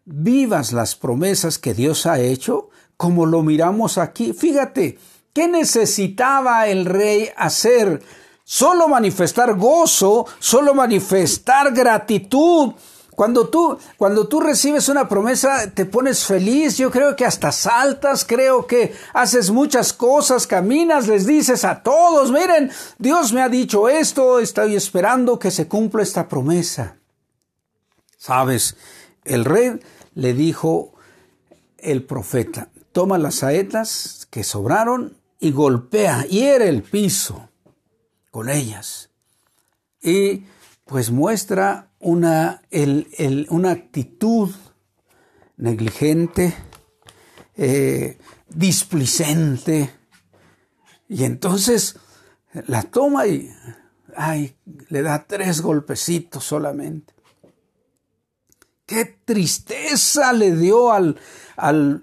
vivas 0.04 0.72
las 0.72 0.94
promesas 0.94 1.58
que 1.58 1.74
Dios 1.74 2.06
ha 2.06 2.20
hecho 2.20 2.70
como 2.96 3.26
lo 3.26 3.42
miramos 3.42 3.98
aquí. 3.98 4.32
Fíjate, 4.32 5.00
¿qué 5.32 5.48
necesitaba 5.48 6.68
el 6.68 6.84
rey 6.84 7.30
hacer? 7.36 8.00
Solo 8.44 8.88
manifestar 8.88 9.56
gozo, 9.56 10.26
solo 10.38 10.74
manifestar 10.74 11.72
gratitud. 11.72 12.74
Cuando 13.10 13.48
tú, 13.48 13.78
cuando 13.96 14.28
tú 14.28 14.40
recibes 14.40 14.88
una 14.90 15.08
promesa, 15.08 15.70
te 15.70 15.86
pones 15.86 16.24
feliz, 16.26 16.76
yo 16.76 16.90
creo 16.90 17.16
que 17.16 17.24
hasta 17.24 17.52
saltas, 17.52 18.24
creo 18.24 18.66
que 18.66 18.94
haces 19.14 19.50
muchas 19.50 19.92
cosas, 19.92 20.46
caminas, 20.46 21.06
les 21.06 21.24
dices 21.24 21.64
a 21.64 21.82
todos, 21.82 22.32
miren, 22.32 22.70
Dios 22.98 23.32
me 23.32 23.40
ha 23.40 23.48
dicho 23.48 23.88
esto, 23.88 24.40
estoy 24.40 24.74
esperando 24.74 25.38
que 25.38 25.50
se 25.50 25.68
cumpla 25.68 26.02
esta 26.02 26.28
promesa. 26.28 26.98
Sabes, 28.18 28.76
el 29.24 29.44
rey 29.44 29.80
le 30.14 30.34
dijo 30.34 30.92
el 31.78 32.02
profeta, 32.02 32.68
toma 32.92 33.16
las 33.16 33.36
saetas 33.36 34.26
que 34.28 34.42
sobraron 34.42 35.16
y 35.38 35.52
golpea, 35.52 36.24
hiere 36.24 36.68
el 36.68 36.82
piso 36.82 37.48
con 38.34 38.50
ellas. 38.50 39.10
Y 40.02 40.42
pues 40.86 41.12
muestra 41.12 41.92
una, 42.00 42.62
una 43.48 43.70
actitud 43.70 44.52
negligente, 45.56 46.52
eh, 47.54 48.18
displicente. 48.48 49.88
Y 51.08 51.22
entonces 51.22 51.94
la 52.66 52.82
toma 52.82 53.28
y 53.28 53.54
ay, 54.16 54.56
le 54.88 55.02
da 55.02 55.28
tres 55.28 55.60
golpecitos 55.60 56.42
solamente. 56.42 57.14
Qué 58.84 59.04
tristeza 59.24 60.32
le 60.32 60.56
dio 60.56 60.90
al, 60.90 61.20
al, 61.56 62.02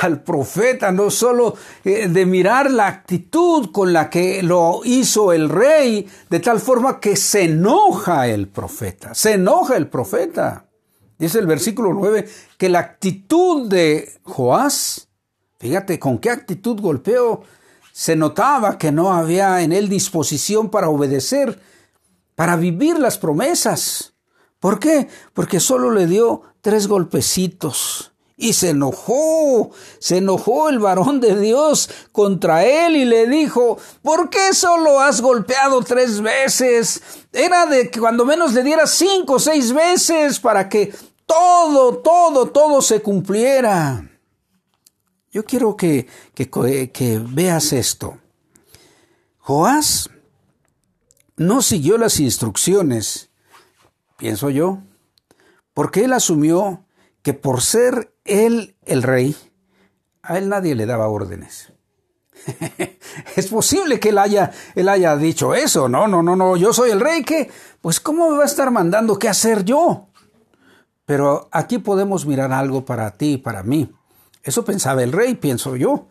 al 0.00 0.22
profeta, 0.22 0.90
no 0.90 1.10
solo 1.10 1.54
eh, 1.84 2.08
de 2.08 2.26
mirar 2.26 2.70
la 2.70 2.86
actitud 2.86 3.70
con 3.70 3.92
la 3.92 4.08
que 4.08 4.42
lo 4.42 4.80
hizo 4.84 5.32
el 5.32 5.48
rey, 5.48 6.08
de 6.30 6.40
tal 6.40 6.60
forma 6.60 6.98
que 6.98 7.16
se 7.16 7.44
enoja 7.44 8.26
el 8.26 8.48
profeta, 8.48 9.14
se 9.14 9.34
enoja 9.34 9.76
el 9.76 9.88
profeta. 9.88 10.66
Dice 11.18 11.38
el 11.38 11.46
versículo 11.46 11.92
9 11.92 12.28
que 12.58 12.68
la 12.68 12.80
actitud 12.80 13.68
de 13.68 14.18
Joás, 14.22 15.08
fíjate 15.58 15.98
con 15.98 16.18
qué 16.18 16.30
actitud 16.30 16.80
golpeó, 16.80 17.42
se 17.92 18.16
notaba 18.16 18.78
que 18.78 18.90
no 18.90 19.12
había 19.12 19.60
en 19.60 19.72
él 19.72 19.88
disposición 19.88 20.70
para 20.70 20.88
obedecer, 20.88 21.60
para 22.34 22.56
vivir 22.56 22.98
las 22.98 23.18
promesas. 23.18 24.14
¿Por 24.58 24.78
qué? 24.78 25.08
Porque 25.34 25.60
solo 25.60 25.90
le 25.90 26.06
dio 26.06 26.42
tres 26.62 26.88
golpecitos 26.88 28.11
y 28.42 28.54
se 28.54 28.70
enojó, 28.70 29.70
se 30.00 30.16
enojó 30.16 30.68
el 30.68 30.80
varón 30.80 31.20
de 31.20 31.38
Dios 31.38 31.88
contra 32.10 32.64
él 32.64 32.96
y 32.96 33.04
le 33.04 33.28
dijo, 33.28 33.78
¿por 34.02 34.30
qué 34.30 34.52
solo 34.52 35.00
has 35.00 35.20
golpeado 35.20 35.80
tres 35.82 36.20
veces? 36.20 37.00
Era 37.32 37.66
de 37.66 37.88
que 37.88 38.00
cuando 38.00 38.24
menos 38.24 38.52
le 38.52 38.64
dieras 38.64 38.90
cinco 38.90 39.34
o 39.34 39.38
seis 39.38 39.72
veces 39.72 40.40
para 40.40 40.68
que 40.68 40.92
todo, 41.24 41.98
todo, 41.98 42.50
todo 42.50 42.82
se 42.82 43.00
cumpliera. 43.00 44.10
Yo 45.30 45.44
quiero 45.44 45.76
que, 45.76 46.08
que, 46.34 46.50
que 46.90 47.22
veas 47.24 47.72
esto. 47.72 48.18
Joás 49.38 50.10
no 51.36 51.62
siguió 51.62 51.96
las 51.96 52.18
instrucciones, 52.18 53.30
pienso 54.16 54.50
yo, 54.50 54.80
porque 55.74 56.04
él 56.04 56.12
asumió 56.12 56.84
que 57.22 57.34
por 57.34 57.62
ser 57.62 58.11
él 58.24 58.76
el 58.84 59.02
rey, 59.02 59.36
a 60.22 60.38
él 60.38 60.48
nadie 60.48 60.74
le 60.74 60.86
daba 60.86 61.08
órdenes. 61.08 61.72
es 63.36 63.46
posible 63.48 64.00
que 64.00 64.10
él 64.10 64.18
haya, 64.18 64.50
él 64.74 64.88
haya 64.88 65.16
dicho 65.16 65.54
eso, 65.54 65.88
no, 65.88 66.08
no, 66.08 66.22
no, 66.22 66.36
no, 66.36 66.56
yo 66.56 66.72
soy 66.72 66.90
el 66.90 67.00
rey, 67.00 67.22
que, 67.22 67.50
pues, 67.80 68.00
¿cómo 68.00 68.30
me 68.30 68.38
va 68.38 68.42
a 68.42 68.46
estar 68.46 68.70
mandando 68.70 69.18
qué 69.18 69.28
hacer 69.28 69.64
yo? 69.64 70.08
Pero 71.04 71.48
aquí 71.52 71.78
podemos 71.78 72.26
mirar 72.26 72.52
algo 72.52 72.84
para 72.84 73.10
ti 73.12 73.32
y 73.32 73.38
para 73.38 73.62
mí. 73.62 73.92
Eso 74.42 74.64
pensaba 74.64 75.02
el 75.02 75.12
rey, 75.12 75.34
pienso 75.34 75.76
yo, 75.76 76.08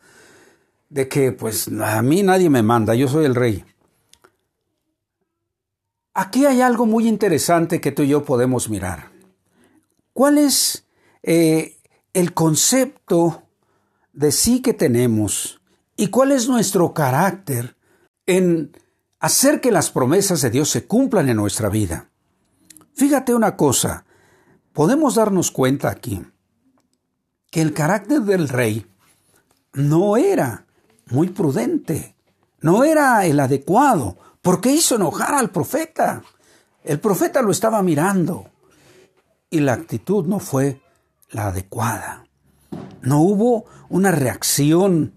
de 0.90 1.08
que, 1.08 1.32
pues, 1.32 1.70
a 1.70 2.02
mí 2.02 2.24
nadie 2.24 2.50
me 2.50 2.64
manda, 2.64 2.96
yo 2.96 3.08
soy 3.08 3.26
el 3.26 3.36
rey. 3.36 3.66
Aquí 6.14 6.46
hay 6.46 6.62
algo 6.62 6.86
muy 6.86 7.08
interesante 7.08 7.80
que 7.80 7.92
tú 7.92 8.04
y 8.04 8.10
yo 8.10 8.24
podemos 8.26 8.70
mirar. 8.70 9.12
¿Cuál 10.14 10.38
es 10.38 10.86
eh, 11.24 11.78
el 12.14 12.34
concepto 12.34 13.44
de 14.14 14.32
sí 14.32 14.62
que 14.62 14.74
tenemos 14.74 15.62
¿Y 16.02 16.08
cuál 16.08 16.32
es 16.32 16.50
nuestro 16.50 16.96
carácter 16.96 17.78
en 18.26 18.76
hacer 19.20 19.62
que 19.62 19.72
las 19.72 19.92
promesas 19.92 20.42
de 20.42 20.50
Dios 20.50 20.68
se 20.68 20.88
cumplan 20.88 21.30
en 21.30 21.38
nuestra 21.38 21.70
vida? 21.70 22.10
Fíjate 22.96 23.36
una 23.36 23.56
cosa, 23.56 24.04
podemos 24.74 25.14
darnos 25.14 25.52
cuenta 25.52 25.92
aquí 25.92 26.26
que 27.52 27.62
el 27.62 27.72
carácter 27.74 28.22
del 28.22 28.50
rey 28.50 28.88
no 29.74 30.18
era 30.18 30.66
muy 31.06 31.30
prudente, 31.30 32.16
no 32.62 32.84
era 32.84 33.24
el 33.28 33.40
adecuado, 33.40 34.18
porque 34.42 34.72
hizo 34.72 34.96
enojar 34.96 35.36
al 35.36 35.52
profeta. 35.52 36.24
El 36.84 37.00
profeta 37.00 37.44
lo 37.44 37.52
estaba 37.52 37.84
mirando 37.84 38.50
y 39.52 39.60
la 39.60 39.74
actitud 39.74 40.26
no 40.26 40.40
fue 40.40 40.81
la 41.32 41.48
adecuada. 41.48 42.26
No 43.02 43.22
hubo 43.22 43.66
una 43.90 44.12
reacción 44.12 45.14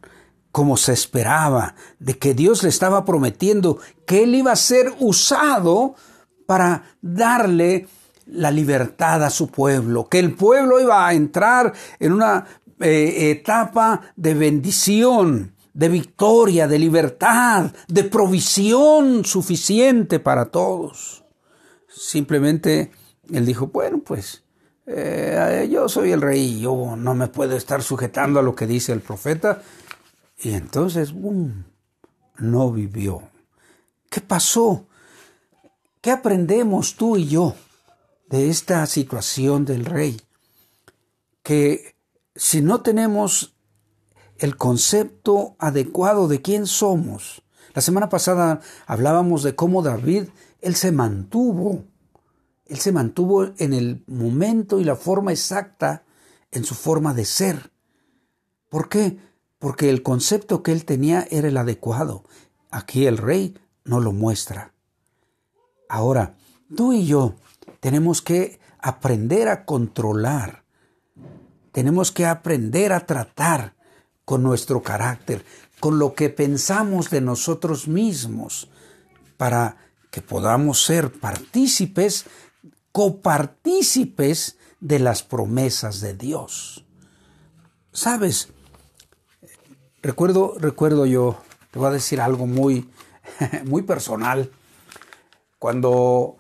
como 0.55 0.77
se 0.77 0.93
esperaba, 0.93 1.75
de 1.99 2.17
que 2.17 2.33
Dios 2.33 2.63
le 2.63 2.69
estaba 2.69 3.05
prometiendo 3.05 3.79
que 4.07 4.23
él 4.23 4.37
iba 4.37 4.53
a 4.53 4.57
ser 4.57 4.95
usado 5.01 5.97
para 6.47 6.85
darle 7.03 7.89
la 8.27 8.53
libertad 8.53 9.25
a 9.25 9.31
su 9.31 9.49
pueblo, 9.49 10.09
que 10.09 10.21
el 10.21 10.37
pueblo 10.37 10.81
iba 10.81 11.09
a 11.09 11.13
entrar 11.13 11.73
en 11.99 12.13
una 12.13 12.47
eh, 12.79 13.33
etapa 13.33 14.01
de 14.15 14.35
bendición, 14.35 15.57
de 15.73 15.89
victoria, 15.89 16.69
de 16.69 16.79
libertad, 16.79 17.73
de 17.89 18.05
provisión 18.05 19.25
suficiente 19.25 20.21
para 20.21 20.47
todos. 20.47 21.25
Simplemente 21.89 22.93
él 23.33 23.45
dijo, 23.45 23.67
bueno, 23.67 24.03
pues 24.05 24.44
eh, 24.87 25.69
yo 25.71 25.89
soy 25.89 26.13
el 26.13 26.21
rey, 26.21 26.61
yo 26.61 26.95
no 26.97 27.15
me 27.15 27.29
puedo 27.29 27.57
estar 27.57 27.83
sujetando 27.83 28.41
a 28.41 28.43
lo 28.43 28.55
que 28.55 28.67
dice 28.67 28.93
el 28.93 29.01
profeta. 29.01 29.63
Y 30.39 30.53
entonces, 30.53 31.13
¡bum!, 31.13 31.65
no 32.39 32.73
vivió. 32.73 33.23
¿Qué 34.11 34.21
pasó? 34.21 34.87
¿Qué 36.01 36.11
aprendemos 36.11 36.97
tú 36.97 37.17
y 37.17 37.29
yo 37.29 37.55
de 38.29 38.51
esta 38.51 38.85
situación 38.87 39.65
del 39.65 39.85
rey? 39.85 40.21
Que 41.43 41.97
si 42.35 42.61
no 42.61 42.83
tenemos 42.83 43.55
el 44.39 44.57
concepto 44.57 45.57
adecuado 45.59 46.29
de 46.29 46.43
quién 46.43 46.67
somos, 46.67 47.43
la 47.75 47.83
semana 47.83 48.09
pasada 48.09 48.61
hablábamos 48.87 49.43
de 49.43 49.55
cómo 49.55 49.83
David, 49.83 50.29
él 50.61 50.75
se 50.77 50.93
mantuvo 50.93 51.85
él 52.67 52.79
se 52.79 52.93
mantuvo 52.93 53.53
en 53.59 53.73
el 53.73 54.03
momento 54.07 54.81
y 54.81 54.85
la 54.85 54.97
forma 54.97 55.33
exacta 55.33 56.05
en 56.51 56.65
su 56.65 56.75
forma 56.75 57.15
de 57.15 57.25
ser. 57.25 57.71
¿Por 58.69 58.89
qué? 58.89 59.19
Porque 59.59 59.91
el 59.91 60.03
concepto 60.03 60.63
que 60.63 60.73
él 60.73 60.85
tenía 60.85 61.27
era 61.31 61.49
el 61.49 61.57
adecuado. 61.57 62.25
Aquí 62.71 63.07
el 63.07 63.19
rey 63.19 63.57
no 63.85 64.01
lo 64.01 64.13
muestra. 64.13 64.73
Ahora, 65.89 66.37
tú 66.75 66.93
y 66.93 67.07
yo 67.07 67.35
tenemos 67.81 68.23
que 68.23 68.59
aprender 68.79 69.49
a 69.49 69.65
controlar. 69.65 70.65
Tenemos 71.73 72.13
que 72.13 72.27
aprender 72.27 72.93
a 72.93 73.07
tratar 73.07 73.75
con 74.25 74.43
nuestro 74.43 74.83
carácter, 74.83 75.45
con 75.81 75.99
lo 75.99 76.15
que 76.15 76.31
pensamos 76.31 77.11
de 77.11 77.21
nosotros 77.21 77.89
mismos, 77.89 78.71
para 79.37 79.77
que 80.11 80.23
podamos 80.23 80.85
ser 80.85 81.13
partícipes 81.13 82.25
copartícipes 82.95 84.57
de 84.79 85.01
las 85.01 85.25
promesas 85.25 86.01
de 86.01 86.15
Dios. 86.15 86.85
¿Sabes? 87.91 88.51
Recuerdo, 90.01 90.55
recuerdo 90.61 91.05
yo, 91.05 91.37
te 91.73 91.81
voy 91.81 91.89
a 91.89 91.93
decir 91.93 92.21
algo 92.21 92.47
muy, 92.47 92.89
muy 93.65 93.83
personal. 93.83 94.49
Cuando, 95.59 96.37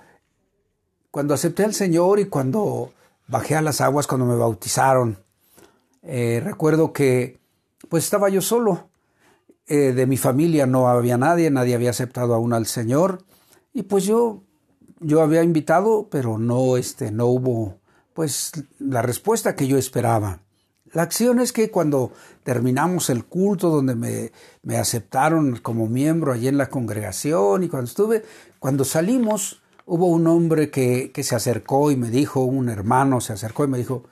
cuando 1.10 1.34
acepté 1.34 1.64
al 1.64 1.74
Señor 1.74 2.20
y 2.20 2.26
cuando 2.26 2.92
bajé 3.26 3.56
a 3.56 3.62
las 3.62 3.80
aguas, 3.80 4.06
cuando 4.06 4.24
me 4.24 4.36
bautizaron, 4.36 5.18
eh, 6.04 6.40
recuerdo 6.40 6.92
que 6.92 7.40
pues 7.88 8.04
estaba 8.04 8.28
yo 8.28 8.40
solo. 8.40 8.90
Eh, 9.66 9.92
de 9.92 10.06
mi 10.06 10.18
familia 10.18 10.66
no 10.66 10.88
había 10.88 11.18
nadie, 11.18 11.50
nadie 11.50 11.74
había 11.74 11.90
aceptado 11.90 12.32
aún 12.32 12.52
al 12.52 12.66
Señor. 12.66 13.24
Y 13.72 13.82
pues 13.82 14.04
yo 14.04 14.43
yo 15.04 15.22
había 15.22 15.42
invitado, 15.42 16.08
pero 16.10 16.38
no, 16.38 16.76
este, 16.76 17.10
no 17.10 17.26
hubo, 17.26 17.78
pues, 18.12 18.52
la 18.78 19.02
respuesta 19.02 19.54
que 19.54 19.66
yo 19.66 19.78
esperaba. 19.78 20.40
La 20.92 21.02
acción 21.02 21.40
es 21.40 21.52
que 21.52 21.70
cuando 21.70 22.12
terminamos 22.44 23.10
el 23.10 23.24
culto 23.24 23.68
donde 23.68 23.96
me, 23.96 24.32
me 24.62 24.76
aceptaron 24.76 25.56
como 25.56 25.88
miembro 25.88 26.32
allí 26.32 26.46
en 26.46 26.56
la 26.56 26.70
congregación 26.70 27.64
y 27.64 27.68
cuando 27.68 27.88
estuve, 27.88 28.24
cuando 28.60 28.84
salimos, 28.84 29.60
hubo 29.86 30.06
un 30.06 30.26
hombre 30.28 30.70
que, 30.70 31.10
que 31.12 31.24
se 31.24 31.34
acercó 31.34 31.90
y 31.90 31.96
me 31.96 32.10
dijo, 32.10 32.44
un 32.44 32.68
hermano 32.68 33.20
se 33.20 33.32
acercó 33.32 33.64
y 33.64 33.68
me 33.68 33.78
dijo, 33.78 34.04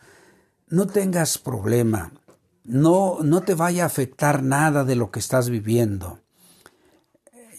no 0.68 0.88
tengas 0.88 1.38
problema, 1.38 2.12
no, 2.64 3.18
no 3.22 3.42
te 3.42 3.54
vaya 3.54 3.84
a 3.84 3.86
afectar 3.86 4.42
nada 4.42 4.84
de 4.84 4.96
lo 4.96 5.10
que 5.10 5.20
estás 5.20 5.50
viviendo. 5.50 6.18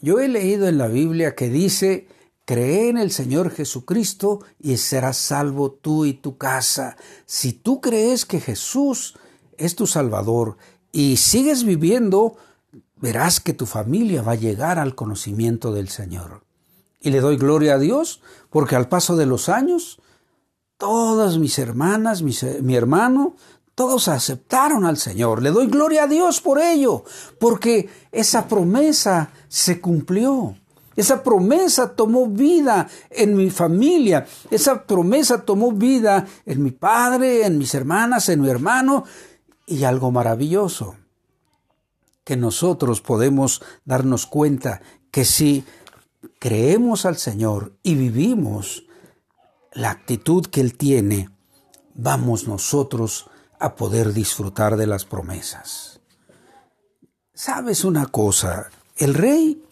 Yo 0.01 0.19
he 0.19 0.27
leído 0.27 0.67
en 0.67 0.77
la 0.77 0.87
Biblia 0.87 1.33
que 1.33 1.47
dice 1.47 2.07
Cree 2.45 2.89
en 2.89 2.97
el 2.97 3.11
Señor 3.11 3.51
Jesucristo 3.51 4.41
y 4.59 4.75
serás 4.77 5.17
salvo 5.17 5.71
tú 5.71 6.03
y 6.05 6.13
tu 6.13 6.37
casa. 6.37 6.97
Si 7.25 7.53
tú 7.53 7.79
crees 7.79 8.25
que 8.25 8.41
Jesús 8.41 9.15
es 9.57 9.75
tu 9.75 9.87
Salvador 9.87 10.57
y 10.91 11.17
sigues 11.17 11.63
viviendo, 11.63 12.35
verás 12.97 13.39
que 13.39 13.53
tu 13.53 13.65
familia 13.65 14.21
va 14.21 14.33
a 14.33 14.35
llegar 14.35 14.77
al 14.77 14.93
conocimiento 14.93 15.71
del 15.71 15.87
Señor. 15.87 16.43
Y 16.99 17.11
le 17.11 17.21
doy 17.21 17.37
gloria 17.37 17.75
a 17.75 17.79
Dios 17.79 18.21
porque 18.49 18.75
al 18.75 18.89
paso 18.89 19.15
de 19.15 19.25
los 19.25 19.47
años, 19.47 20.01
todas 20.77 21.37
mis 21.37 21.57
hermanas, 21.59 22.23
mi 22.23 22.75
hermano, 22.75 23.35
todos 23.75 24.07
aceptaron 24.07 24.85
al 24.85 24.97
Señor. 24.97 25.41
Le 25.41 25.51
doy 25.51 25.67
gloria 25.67 26.03
a 26.03 26.07
Dios 26.07 26.41
por 26.41 26.59
ello, 26.59 27.03
porque 27.39 27.89
esa 28.11 28.47
promesa 28.47 29.31
se 29.47 29.81
cumplió. 29.81 30.55
Esa 30.95 31.23
promesa 31.23 31.95
tomó 31.95 32.27
vida 32.27 32.87
en 33.09 33.35
mi 33.35 33.49
familia. 33.49 34.25
Esa 34.51 34.83
promesa 34.83 35.41
tomó 35.43 35.71
vida 35.71 36.25
en 36.45 36.63
mi 36.63 36.71
padre, 36.71 37.45
en 37.45 37.57
mis 37.57 37.73
hermanas, 37.73 38.29
en 38.29 38.41
mi 38.41 38.49
hermano. 38.49 39.05
Y 39.65 39.83
algo 39.85 40.11
maravilloso, 40.11 40.95
que 42.23 42.37
nosotros 42.37 43.01
podemos 43.01 43.61
darnos 43.85 44.25
cuenta 44.27 44.81
que 45.09 45.25
si 45.25 45.63
creemos 46.39 47.05
al 47.05 47.17
Señor 47.17 47.73
y 47.83 47.95
vivimos 47.95 48.85
la 49.71 49.91
actitud 49.91 50.45
que 50.47 50.61
Él 50.61 50.77
tiene, 50.77 51.29
vamos 51.95 52.47
nosotros 52.47 53.29
a 53.59 53.75
poder 53.75 54.13
disfrutar 54.13 54.75
de 54.75 54.87
las 54.87 55.05
promesas. 55.05 56.01
¿Sabes 57.33 57.83
una 57.83 58.05
cosa? 58.07 58.69
El 58.97 59.13
rey 59.13 59.63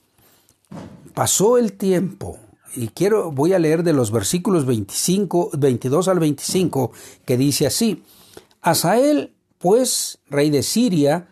pasó 1.14 1.58
el 1.58 1.74
tiempo, 1.74 2.38
y 2.76 2.90
quiero, 2.90 3.32
voy 3.32 3.54
a 3.54 3.60
leer 3.60 3.84
de 3.84 3.94
los 3.94 4.12
versículos 4.12 4.66
25, 4.66 5.52
22 5.58 6.08
al 6.08 6.20
25, 6.20 6.92
que 7.26 7.38
dice 7.38 7.68
así, 7.68 8.04
Asael, 8.62 9.34
pues, 9.58 10.20
rey 10.30 10.50
de 10.50 10.64
Siria, 10.64 11.28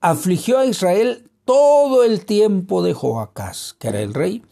afligió 0.00 0.58
a 0.58 0.66
Israel 0.66 1.30
todo 1.44 2.04
el 2.04 2.24
tiempo 2.24 2.82
de 2.82 2.92
Joacás, 2.92 3.74
que 3.78 3.88
era 3.88 4.00
el 4.00 4.14
rey. 4.14 4.42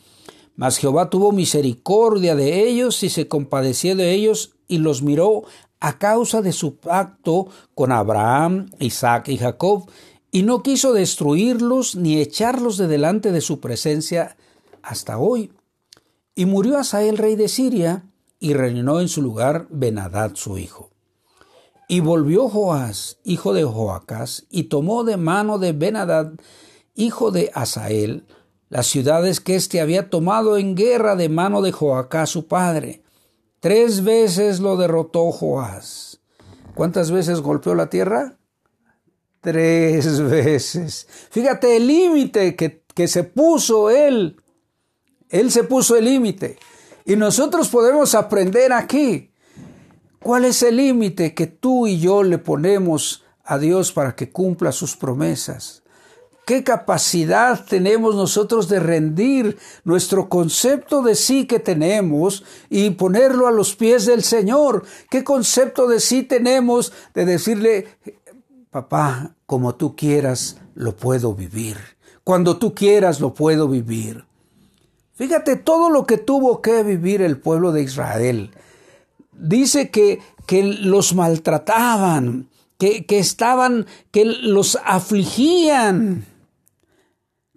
Mas 0.57 0.79
Jehová 0.79 1.11
tuvo 1.11 1.33
misericordia 1.33 2.35
de 2.35 2.69
ellos 2.69 3.03
y 3.03 3.11
se 3.11 3.29
compadeció 3.29 3.97
de 3.97 4.13
ellos 4.13 4.57
y 4.69 4.79
los 4.79 5.03
miró 5.03 5.45
a 5.81 5.99
causa 5.99 6.43
de 6.43 6.53
su 6.53 6.77
pacto 6.77 7.49
con 7.75 7.93
Abraham, 7.93 8.71
Isaac 8.79 9.29
y 9.29 9.39
Jacob, 9.39 9.89
y 10.31 10.43
no 10.43 10.63
quiso 10.63 10.93
destruirlos 10.93 11.97
ni 11.97 12.21
echarlos 12.21 12.77
de 12.77 12.87
delante 12.87 13.33
de 13.33 13.41
su 13.41 13.61
presencia 13.61 14.37
hasta 14.83 15.19
hoy. 15.19 15.53
Y 16.35 16.47
murió 16.47 16.79
Asael, 16.79 17.19
rey 17.19 17.37
de 17.37 17.49
Siria, 17.49 18.05
y 18.39 18.55
reinó 18.55 19.01
en 19.01 19.09
su 19.09 19.21
lugar 19.23 19.67
Benadad, 19.71 20.35
su 20.35 20.59
hijo. 20.59 20.91
Y 21.89 22.01
volvió 22.01 22.49
Joás, 22.49 23.19
hijo 23.25 23.53
de 23.53 23.65
Joacás, 23.65 24.47
y 24.49 24.65
tomó 24.65 25.05
de 25.05 25.17
mano 25.17 25.59
de 25.59 25.73
Benadad, 25.73 26.33
hijo 26.95 27.31
de 27.31 27.51
Asael, 27.55 28.27
las 28.69 28.87
ciudades 28.87 29.41
que 29.41 29.57
éste 29.57 29.81
había 29.81 30.09
tomado 30.09 30.57
en 30.57 30.77
guerra 30.77 31.17
de 31.17 31.29
mano 31.29 31.61
de 31.61 31.73
Joacás, 31.73 32.31
su 32.31 32.47
padre. 32.47 33.03
Tres 33.59 34.05
veces 34.05 34.61
lo 34.61 34.77
derrotó 34.77 35.31
Joás. 35.33 36.21
¿Cuántas 36.75 37.11
veces 37.11 37.41
golpeó 37.41 37.75
la 37.75 37.91
tierra? 37.91 38.39
Tres 39.41 40.21
veces. 40.31 41.07
Fíjate 41.31 41.77
el 41.77 41.87
límite 41.87 42.57
que, 42.57 42.85
que 42.95 43.09
se 43.09 43.25
puso 43.25 43.91
él 43.91 44.37
él 45.31 45.51
se 45.51 45.65
puso 45.65 45.97
el 45.97 46.05
límite. 46.05 46.59
Y 47.05 47.17
nosotros 47.17 47.69
podemos 47.69 48.15
aprender 48.15 48.73
aquí 48.73 49.31
cuál 50.21 50.45
es 50.45 50.63
el 50.63 50.77
límite 50.77 51.35
que 51.35 51.47
tú 51.47 51.87
y 51.87 51.99
yo 51.99 52.23
le 52.23 52.39
ponemos 52.39 53.25
a 53.45 53.59
Dios 53.59 53.93
para 53.93 54.15
que 54.15 54.31
cumpla 54.31 54.73
sus 54.73 54.97
promesas. 54.97 55.83
qué 56.47 56.65
capacidad 56.65 57.65
tenemos 57.65 58.17
nosotros 58.17 58.69
de 58.69 58.81
rendir 58.81 59.57
nuestro 59.85 60.29
concepto 60.29 61.01
de 61.01 61.15
sí 61.15 61.47
que 61.47 61.61
tenemos 61.61 62.43
y 62.69 62.91
ponerlo 62.91 63.47
a 63.47 63.53
los 63.53 63.77
pies 63.77 64.05
del 64.07 64.25
Señor. 64.25 64.85
¿Qué 65.11 65.23
concepto 65.23 65.87
de 65.87 66.01
sí 66.01 66.25
tenemos 66.25 66.93
de 67.15 67.25
decirle, 67.25 67.87
papá, 68.71 69.37
como 69.47 69.77
tú 69.77 69.95
quieras, 69.95 70.57
lo 70.75 70.97
puedo 70.97 71.35
vivir? 71.35 71.77
Cuando 72.25 72.57
tú 72.57 72.75
quieras, 72.75 73.21
lo 73.21 73.33
puedo 73.33 73.69
vivir. 73.69 74.25
Fíjate 75.21 75.57
todo 75.57 75.91
lo 75.91 76.07
que 76.07 76.17
tuvo 76.17 76.63
que 76.63 76.83
vivir 76.83 77.21
el 77.21 77.37
pueblo 77.37 77.73
de 77.73 77.83
Israel. 77.83 78.53
Dice 79.33 79.91
que, 79.91 80.23
que 80.47 80.63
los 80.63 81.15
maltrataban, 81.15 82.49
que, 82.79 83.05
que 83.05 83.19
estaban, 83.19 83.85
que 84.13 84.25
los 84.25 84.79
afligían. 84.83 86.25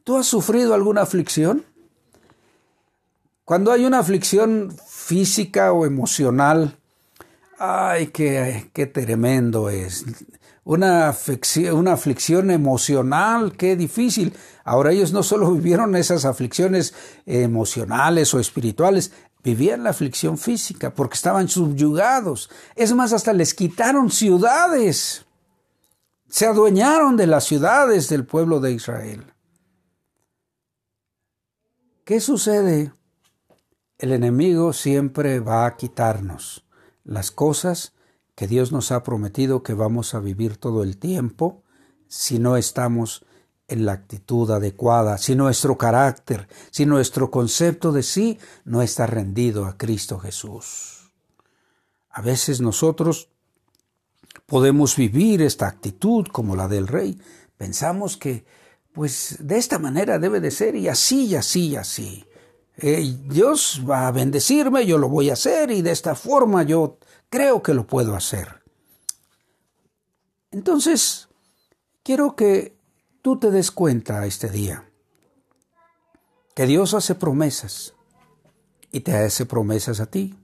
¿Tú 0.03 0.17
has 0.17 0.25
sufrido 0.25 0.73
alguna 0.73 1.03
aflicción? 1.03 1.63
Cuando 3.45 3.71
hay 3.71 3.85
una 3.85 3.99
aflicción 3.99 4.75
física 4.85 5.71
o 5.71 5.85
emocional, 5.85 6.77
ay, 7.59 8.07
qué, 8.07 8.71
qué 8.73 8.87
tremendo 8.87 9.69
es. 9.69 10.03
Una 10.65 11.09
aflicción, 11.09 11.75
una 11.75 11.93
aflicción 11.93 12.49
emocional, 12.49 13.57
qué 13.57 13.75
difícil. 13.75 14.33
Ahora 14.63 14.91
ellos 14.91 15.11
no 15.11 15.23
solo 15.23 15.51
vivieron 15.53 15.95
esas 15.95 16.25
aflicciones 16.25 16.93
emocionales 17.25 18.33
o 18.33 18.39
espirituales, 18.39 19.11
vivían 19.43 19.83
la 19.83 19.89
aflicción 19.89 20.37
física 20.37 20.93
porque 20.93 21.15
estaban 21.15 21.49
subyugados. 21.49 22.49
Es 22.75 22.93
más, 22.93 23.11
hasta 23.13 23.33
les 23.33 23.53
quitaron 23.53 24.09
ciudades. 24.09 25.25
Se 26.29 26.47
adueñaron 26.47 27.17
de 27.17 27.27
las 27.27 27.43
ciudades 27.43 28.09
del 28.09 28.25
pueblo 28.25 28.59
de 28.59 28.71
Israel. 28.71 29.25
¿Qué 32.05 32.19
sucede? 32.19 32.91
El 33.97 34.11
enemigo 34.11 34.73
siempre 34.73 35.39
va 35.39 35.65
a 35.65 35.77
quitarnos 35.77 36.65
las 37.03 37.31
cosas 37.31 37.92
que 38.35 38.47
Dios 38.47 38.71
nos 38.71 38.91
ha 38.91 39.03
prometido 39.03 39.63
que 39.63 39.73
vamos 39.73 40.13
a 40.13 40.19
vivir 40.19 40.57
todo 40.57 40.83
el 40.83 40.97
tiempo 40.97 41.63
si 42.07 42.39
no 42.39 42.57
estamos 42.57 43.25
en 43.67 43.85
la 43.85 43.93
actitud 43.93 44.49
adecuada, 44.51 45.17
si 45.17 45.35
nuestro 45.35 45.77
carácter, 45.77 46.47
si 46.69 46.85
nuestro 46.85 47.31
concepto 47.31 47.91
de 47.91 48.03
sí 48.03 48.37
no 48.65 48.81
está 48.81 49.07
rendido 49.07 49.65
a 49.65 49.77
Cristo 49.77 50.19
Jesús. 50.19 51.11
A 52.09 52.21
veces 52.21 52.61
nosotros 52.61 53.29
podemos 54.45 54.95
vivir 54.95 55.41
esta 55.41 55.67
actitud 55.67 56.27
como 56.27 56.55
la 56.55 56.67
del 56.67 56.87
rey. 56.87 57.19
Pensamos 57.57 58.17
que 58.17 58.45
pues 58.91 59.37
de 59.39 59.57
esta 59.57 59.79
manera 59.79 60.19
debe 60.19 60.39
de 60.39 60.51
ser 60.51 60.75
y 60.75 60.87
así 60.87 61.25
y 61.25 61.35
así 61.35 61.69
y 61.69 61.75
así. 61.75 62.25
Eh, 62.77 63.17
Dios 63.25 63.81
va 63.87 64.07
a 64.07 64.11
bendecirme, 64.11 64.85
yo 64.85 64.97
lo 64.97 65.09
voy 65.09 65.29
a 65.29 65.33
hacer 65.33 65.71
y 65.71 65.81
de 65.81 65.91
esta 65.91 66.15
forma 66.15 66.63
yo 66.63 66.97
creo 67.33 67.63
que 67.63 67.73
lo 67.73 67.87
puedo 67.87 68.15
hacer. 68.15 68.61
Entonces, 70.51 71.29
quiero 72.03 72.35
que 72.35 72.77
tú 73.23 73.39
te 73.39 73.49
des 73.49 73.71
cuenta 73.71 74.27
este 74.27 74.49
día 74.49 74.87
que 76.53 76.67
Dios 76.67 76.93
hace 76.93 77.15
promesas 77.15 77.95
y 78.91 78.99
te 78.99 79.15
hace 79.15 79.47
promesas 79.47 79.99
a 79.99 80.05
ti. 80.05 80.35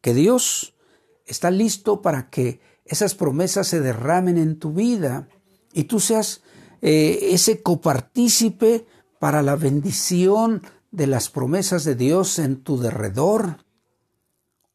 Que 0.00 0.14
Dios 0.14 0.76
está 1.24 1.50
listo 1.50 2.02
para 2.02 2.30
que 2.30 2.60
esas 2.84 3.16
promesas 3.16 3.66
se 3.66 3.80
derramen 3.80 4.38
en 4.38 4.60
tu 4.60 4.74
vida 4.74 5.28
y 5.72 5.84
tú 5.84 5.98
seas 5.98 6.42
eh, 6.82 7.30
ese 7.32 7.64
copartícipe 7.64 8.86
para 9.18 9.42
la 9.42 9.56
bendición 9.56 10.62
de 10.92 11.08
las 11.08 11.30
promesas 11.30 11.82
de 11.82 11.96
Dios 11.96 12.38
en 12.38 12.62
tu 12.62 12.78
derredor, 12.78 13.65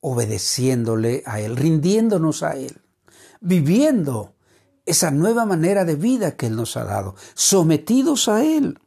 obedeciéndole 0.01 1.23
a 1.25 1.39
Él, 1.39 1.55
rindiéndonos 1.55 2.43
a 2.43 2.57
Él, 2.57 2.81
viviendo 3.39 4.35
esa 4.85 5.11
nueva 5.11 5.45
manera 5.45 5.85
de 5.85 5.95
vida 5.95 6.35
que 6.35 6.47
Él 6.47 6.55
nos 6.55 6.75
ha 6.75 6.83
dado, 6.83 7.15
sometidos 7.35 8.27
a 8.27 8.43
Él, 8.43 8.79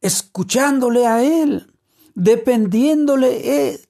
escuchándole 0.00 1.06
a 1.06 1.22
Él, 1.22 1.72
dependiéndole 2.14 3.68
Él. 3.70 3.80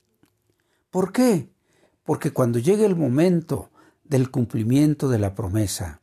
¿Por 0.91 1.13
qué? 1.13 1.51
Porque 2.05 2.33
cuando 2.33 2.59
llegue 2.59 2.85
el 2.85 2.97
momento 2.97 3.71
del 4.05 4.31
cumplimiento 4.31 5.09
de 5.09 5.19
la 5.19 5.35
promesa, 5.35 6.03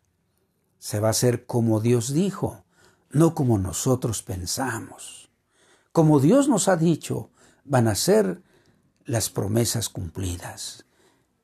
se 0.80 0.99
va 0.99 1.10
a 1.10 1.12
hacer 1.12 1.45
como 1.45 1.80
Dios 1.80 2.13
dijo, 2.13 2.63
no 3.12 3.36
como 3.36 3.58
nosotros 3.58 4.23
pensamos. 4.23 5.30
Como 5.91 6.19
Dios 6.19 6.47
nos 6.47 6.67
ha 6.67 6.77
dicho, 6.77 7.32
van 7.65 7.88
a 7.88 7.95
ser 7.95 8.41
las 9.08 9.32
promesas 9.32 9.89
cumplidas. 9.89 10.86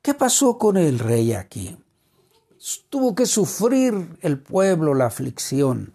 ¿Qué 0.03 0.13
pasó 0.13 0.59
con 0.59 0.77
el 0.77 0.99
rey 0.99 1.33
aquí? 1.33 1.75
Tuvo 2.89 3.15
que 3.15 3.25
sufrir 3.25 4.19
el 4.21 4.39
pueblo 4.39 4.93
la 4.93 5.07
aflicción 5.07 5.93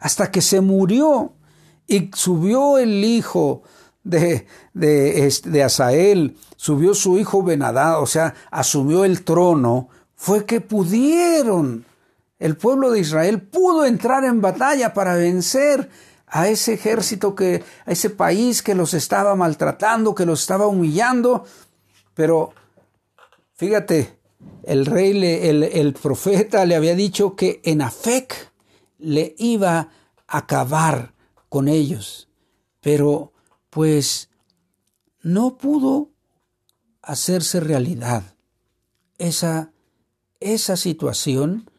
hasta 0.00 0.30
que 0.30 0.40
se 0.40 0.62
murió 0.62 1.34
y 1.86 2.10
subió 2.14 2.78
el 2.78 3.04
hijo 3.04 3.62
de, 4.02 4.46
de, 4.72 5.32
de 5.44 5.62
Asael, 5.62 6.38
subió 6.56 6.94
su 6.94 7.18
hijo 7.18 7.42
Benadá, 7.42 7.98
o 7.98 8.06
sea, 8.06 8.34
asumió 8.50 9.04
el 9.04 9.24
trono, 9.24 9.88
fue 10.14 10.46
que 10.46 10.60
pudieron 10.60 11.84
el 12.38 12.56
pueblo 12.56 12.92
de 12.92 13.00
Israel 13.00 13.42
pudo 13.42 13.84
entrar 13.84 14.24
en 14.24 14.40
batalla 14.40 14.94
para 14.94 15.14
vencer 15.16 15.90
a 16.30 16.48
ese 16.48 16.74
ejército 16.74 17.34
que, 17.34 17.64
a 17.86 17.92
ese 17.92 18.10
país 18.10 18.62
que 18.62 18.74
los 18.74 18.94
estaba 18.94 19.34
maltratando, 19.34 20.14
que 20.14 20.26
los 20.26 20.40
estaba 20.40 20.66
humillando. 20.66 21.44
Pero 22.14 22.52
fíjate, 23.54 24.18
el 24.64 24.86
rey, 24.86 25.24
el, 25.24 25.62
el 25.62 25.92
profeta 25.94 26.64
le 26.64 26.76
había 26.76 26.94
dicho 26.94 27.36
que 27.36 27.60
en 27.64 27.82
Afec 27.82 28.52
le 28.98 29.34
iba 29.38 29.90
a 30.26 30.38
acabar 30.38 31.14
con 31.48 31.68
ellos. 31.68 32.28
Pero 32.80 33.32
pues 33.70 34.30
no 35.22 35.56
pudo 35.56 36.10
hacerse 37.02 37.60
realidad 37.60 38.22
esa, 39.18 39.72
esa 40.40 40.76
situación 40.76 41.70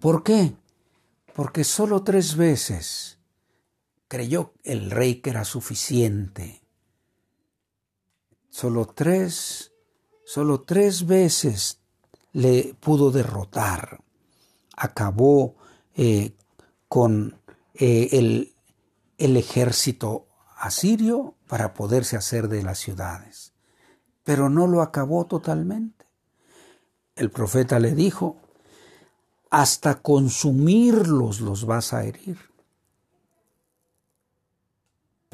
¿Por 0.00 0.22
qué? 0.22 0.52
Porque 1.34 1.64
solo 1.64 2.02
tres 2.02 2.36
veces 2.36 3.15
creyó 4.08 4.54
el 4.64 4.90
rey 4.90 5.16
que 5.16 5.30
era 5.30 5.44
suficiente. 5.44 6.62
Solo 8.48 8.86
tres, 8.86 9.72
solo 10.24 10.62
tres 10.62 11.06
veces 11.06 11.80
le 12.32 12.74
pudo 12.80 13.10
derrotar. 13.10 14.00
Acabó 14.76 15.56
eh, 15.94 16.34
con 16.88 17.40
eh, 17.74 18.08
el, 18.12 18.54
el 19.18 19.36
ejército 19.36 20.26
asirio 20.56 21.34
para 21.48 21.74
poderse 21.74 22.16
hacer 22.16 22.48
de 22.48 22.62
las 22.62 22.78
ciudades. 22.78 23.52
Pero 24.24 24.48
no 24.48 24.66
lo 24.66 24.82
acabó 24.82 25.26
totalmente. 25.26 26.06
El 27.14 27.30
profeta 27.30 27.78
le 27.78 27.94
dijo, 27.94 28.36
hasta 29.50 30.02
consumirlos 30.02 31.40
los 31.40 31.64
vas 31.64 31.92
a 31.92 32.04
herir. 32.04 32.38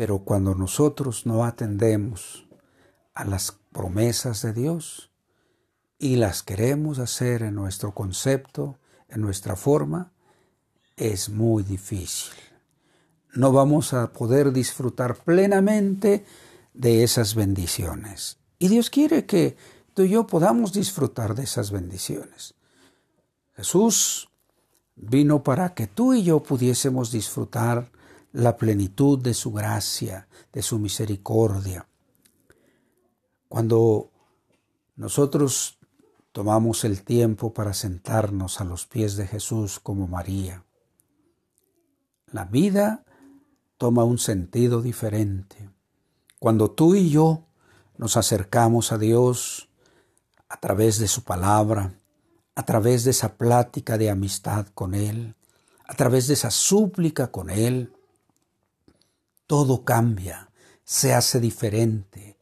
Pero 0.03 0.19
cuando 0.25 0.57
nosotros 0.57 1.27
no 1.27 1.45
atendemos 1.45 2.49
a 3.15 3.25
las 3.25 3.57
promesas 3.71 4.43
de 4.43 4.53
Dios 4.53 5.13
y 5.97 6.17
las 6.17 6.43
queremos 6.43 6.99
hacer 6.99 7.45
en 7.45 7.55
nuestro 7.55 7.95
concepto, 7.95 8.81
en 9.09 9.21
nuestra 9.21 9.55
forma, 9.55 10.13
es 10.97 11.29
muy 11.29 11.63
difícil. 11.63 12.35
No 13.33 13.53
vamos 13.53 13.95
a 13.95 14.13
poder 14.13 14.51
disfrutar 14.51 15.15
plenamente 15.15 16.25
de 16.75 17.05
esas 17.05 17.37
bendiciones. 17.37 18.39
Y 18.59 18.67
Dios 18.67 18.91
quiere 18.91 19.25
que 19.25 19.57
tú 19.95 20.03
y 20.03 20.09
yo 20.09 20.27
podamos 20.27 20.73
disfrutar 20.73 21.37
de 21.37 21.45
esas 21.45 21.71
bendiciones. 21.71 22.57
Jesús 23.55 24.29
vino 24.97 25.45
para 25.45 25.75
que 25.75 25.87
tú 25.87 26.13
y 26.13 26.25
yo 26.25 26.43
pudiésemos 26.43 27.13
disfrutar 27.13 27.92
la 28.33 28.57
plenitud 28.57 29.19
de 29.19 29.35
su 29.35 29.53
gracia, 29.53 30.27
de 30.53 30.63
su 30.63 30.79
misericordia. 30.79 31.87
Cuando 33.49 34.11
nosotros 34.97 35.79
tomamos 36.33 36.85
el 36.85 37.03
tiempo 37.03 37.53
para 37.53 37.75
sentarnos 37.75 38.61
a 38.61 38.65
los 38.65 38.87
pies 38.87 39.17
de 39.17 39.27
Jesús 39.27 39.79
como 39.79 40.09
María, 40.09 40.65
la 42.27 42.47
vida 42.47 43.05
toma 43.77 44.05
un 44.05 44.19
sentido 44.19 44.81
diferente. 44.81 45.69
Cuando 46.39 46.71
tú 46.71 46.95
y 46.95 47.11
yo 47.11 47.47
nos 47.99 48.17
acercamos 48.17 48.93
a 48.93 48.99
Dios 48.99 49.69
a 50.49 50.59
través 50.59 50.99
de 50.99 51.09
su 51.09 51.25
palabra, 51.25 51.95
a 52.55 52.65
través 52.65 53.05
de 53.05 53.11
esa 53.11 53.37
plática 53.37 53.99
de 53.99 54.11
amistad 54.11 54.67
con 54.75 54.95
Él, 54.95 55.35
a 55.87 55.95
través 55.95 56.27
de 56.27 56.35
esa 56.35 56.51
súplica 56.51 57.31
con 57.31 57.51
Él, 57.51 57.93
todo 59.53 59.85
cambia, 59.85 60.51
se 60.83 61.13
hace 61.13 61.39
diferente. 61.39 62.39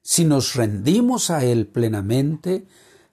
Si 0.00 0.24
nos 0.24 0.54
rendimos 0.54 1.28
a 1.28 1.44
Él 1.44 1.66
plenamente, 1.66 2.66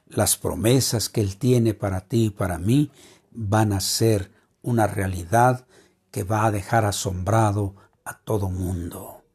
las 0.07 0.37
promesas 0.37 1.09
que 1.09 1.19
Él 1.19 1.35
tiene 1.35 1.73
para 1.73 2.07
ti 2.07 2.27
y 2.27 2.29
para 2.29 2.59
mí 2.59 2.91
van 3.31 3.73
a 3.73 3.81
ser 3.81 4.31
una 4.61 4.87
realidad 4.87 5.67
que 6.11 6.23
va 6.23 6.45
a 6.45 6.51
dejar 6.51 6.85
asombrado 6.85 7.75
a 8.05 8.17
todo 8.17 8.49
mundo. 8.49 9.25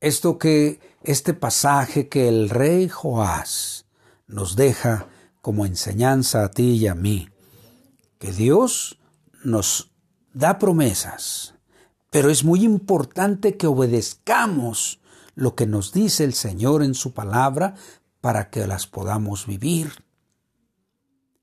Esto 0.00 0.36
que 0.36 0.80
este 1.04 1.34
pasaje 1.34 2.08
que 2.08 2.26
el 2.26 2.50
rey 2.50 2.88
Joás 2.88 3.86
nos 4.26 4.56
deja 4.56 5.06
como 5.40 5.66
enseñanza 5.66 6.42
a 6.42 6.50
ti 6.50 6.78
y 6.78 6.88
a 6.88 6.96
mí, 6.96 7.28
que 8.18 8.32
Dios 8.32 8.98
nos 9.44 9.92
da 10.34 10.58
promesas, 10.58 11.51
pero 12.12 12.28
es 12.28 12.44
muy 12.44 12.62
importante 12.62 13.56
que 13.56 13.66
obedezcamos 13.66 15.00
lo 15.34 15.54
que 15.54 15.66
nos 15.66 15.94
dice 15.94 16.24
el 16.24 16.34
Señor 16.34 16.82
en 16.82 16.92
su 16.92 17.14
palabra 17.14 17.74
para 18.20 18.50
que 18.50 18.66
las 18.66 18.86
podamos 18.86 19.46
vivir. 19.46 20.04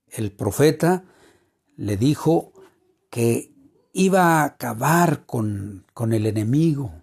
El 0.09 0.31
profeta 0.31 1.05
le 1.75 1.97
dijo 1.97 2.53
que 3.09 3.51
iba 3.93 4.21
a 4.21 4.43
acabar 4.43 5.25
con, 5.25 5.87
con 5.95 6.13
el 6.13 6.27
enemigo, 6.27 7.01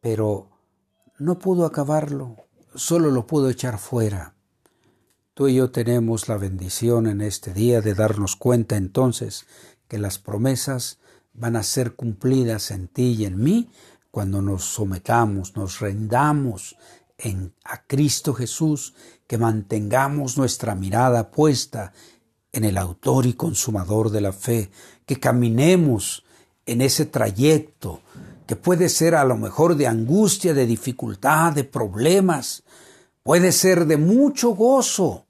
pero 0.00 0.48
no 1.18 1.38
pudo 1.38 1.66
acabarlo, 1.66 2.36
solo 2.74 3.10
lo 3.10 3.26
pudo 3.26 3.50
echar 3.50 3.76
fuera. 3.76 4.34
Tú 5.34 5.48
y 5.48 5.56
yo 5.56 5.70
tenemos 5.70 6.26
la 6.26 6.38
bendición 6.38 7.06
en 7.06 7.20
este 7.20 7.52
día 7.52 7.82
de 7.82 7.92
darnos 7.92 8.34
cuenta 8.34 8.78
entonces 8.78 9.44
que 9.88 9.98
las 9.98 10.18
promesas 10.18 11.00
van 11.32 11.56
a 11.56 11.62
ser 11.62 11.94
cumplidas 11.94 12.70
en 12.70 12.88
ti 12.88 13.16
y 13.18 13.24
en 13.24 13.42
mí 13.42 13.70
cuando 14.10 14.42
nos 14.42 14.64
sometamos, 14.64 15.56
nos 15.56 15.80
rendamos 15.80 16.76
en, 17.16 17.54
a 17.64 17.86
Cristo 17.86 18.34
Jesús, 18.34 18.94
que 19.26 19.38
mantengamos 19.38 20.36
nuestra 20.36 20.74
mirada 20.74 21.30
puesta 21.30 21.92
en 22.52 22.64
el 22.64 22.76
autor 22.76 23.26
y 23.26 23.34
consumador 23.34 24.10
de 24.10 24.20
la 24.20 24.32
fe, 24.32 24.70
que 25.06 25.20
caminemos 25.20 26.24
en 26.66 26.80
ese 26.80 27.06
trayecto 27.06 28.00
que 28.46 28.56
puede 28.56 28.88
ser 28.88 29.14
a 29.14 29.24
lo 29.24 29.36
mejor 29.36 29.76
de 29.76 29.86
angustia, 29.86 30.52
de 30.54 30.66
dificultad, 30.66 31.52
de 31.52 31.62
problemas, 31.62 32.64
puede 33.22 33.52
ser 33.52 33.86
de 33.86 33.96
mucho 33.96 34.56
gozo, 34.56 35.26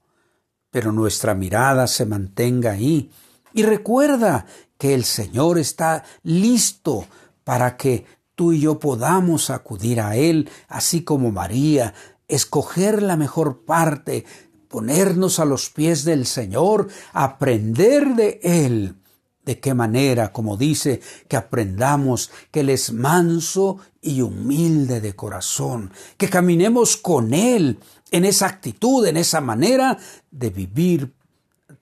pero 0.70 0.90
nuestra 0.90 1.34
mirada 1.34 1.86
se 1.86 2.06
mantenga 2.06 2.70
ahí. 2.70 3.10
Y 3.52 3.62
recuerda 3.64 4.46
que 4.80 4.94
el 4.94 5.04
Señor 5.04 5.58
está 5.58 6.04
listo 6.22 7.06
para 7.44 7.76
que 7.76 8.06
tú 8.34 8.52
y 8.52 8.60
yo 8.60 8.80
podamos 8.80 9.50
acudir 9.50 10.00
a 10.00 10.16
Él, 10.16 10.48
así 10.68 11.04
como 11.04 11.30
María, 11.30 11.92
escoger 12.28 13.02
la 13.02 13.18
mejor 13.18 13.66
parte, 13.66 14.24
ponernos 14.68 15.38
a 15.38 15.44
los 15.44 15.68
pies 15.68 16.04
del 16.04 16.24
Señor, 16.24 16.88
aprender 17.12 18.14
de 18.14 18.40
Él. 18.42 18.96
¿De 19.44 19.60
qué 19.60 19.74
manera? 19.74 20.32
Como 20.32 20.56
dice, 20.56 21.02
que 21.28 21.36
aprendamos 21.36 22.30
que 22.50 22.60
Él 22.60 22.70
es 22.70 22.90
manso 22.90 23.76
y 24.00 24.22
humilde 24.22 25.02
de 25.02 25.14
corazón, 25.14 25.92
que 26.16 26.30
caminemos 26.30 26.96
con 26.96 27.34
Él 27.34 27.78
en 28.10 28.24
esa 28.24 28.46
actitud, 28.46 29.06
en 29.06 29.18
esa 29.18 29.42
manera 29.42 29.98
de 30.30 30.48
vivir 30.48 31.12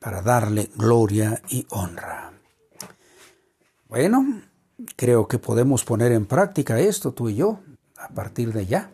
para 0.00 0.20
darle 0.20 0.70
gloria 0.74 1.40
y 1.48 1.64
honra. 1.70 2.37
Bueno, 3.88 4.42
creo 4.96 5.28
que 5.28 5.38
podemos 5.38 5.82
poner 5.84 6.12
en 6.12 6.26
práctica 6.26 6.78
esto 6.78 7.12
tú 7.12 7.30
y 7.30 7.36
yo 7.36 7.60
a 7.96 8.08
partir 8.08 8.52
de 8.52 8.66
ya. 8.66 8.92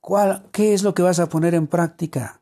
¿Cuál, 0.00 0.46
¿Qué 0.52 0.74
es 0.74 0.82
lo 0.82 0.92
que 0.92 1.02
vas 1.02 1.20
a 1.20 1.28
poner 1.28 1.54
en 1.54 1.66
práctica? 1.66 2.40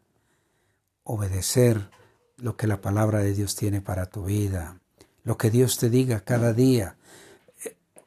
Obedecer 1.05 1.91
lo 2.37 2.57
que 2.57 2.67
la 2.67 2.81
palabra 2.81 3.21
de 3.21 3.33
Dios 3.33 3.55
tiene 3.55 3.81
para 3.81 4.07
tu 4.07 4.25
vida, 4.25 4.81
lo 5.23 5.39
que 5.39 5.51
Dios 5.51 5.79
te 5.79 5.89
diga 5.89 6.21
cada 6.21 6.53
día. 6.53 6.97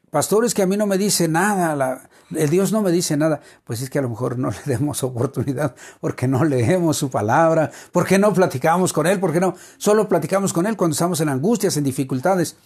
Pastores 0.09 0.53
que 0.53 0.61
a 0.61 0.67
mí 0.67 0.75
no 0.75 0.85
me 0.85 0.97
dice 0.97 1.29
nada, 1.29 2.09
el 2.31 2.49
Dios 2.49 2.73
no 2.73 2.81
me 2.81 2.91
dice 2.91 3.15
nada, 3.15 3.39
pues 3.63 3.81
es 3.81 3.89
que 3.89 3.99
a 3.99 4.01
lo 4.01 4.09
mejor 4.09 4.37
no 4.37 4.51
le 4.51 4.59
demos 4.65 5.01
oportunidad 5.03 5.75
porque 6.01 6.27
no 6.27 6.43
leemos 6.43 6.97
su 6.97 7.09
palabra, 7.09 7.71
porque 7.93 8.19
no 8.19 8.33
platicamos 8.33 8.91
con 8.91 9.07
Él, 9.07 9.21
porque 9.21 9.39
no, 9.39 9.55
solo 9.77 10.09
platicamos 10.09 10.51
con 10.51 10.65
Él 10.65 10.75
cuando 10.75 10.93
estamos 10.93 11.21
en 11.21 11.29
angustias, 11.29 11.77
en 11.77 11.85
dificultades. 11.85 12.57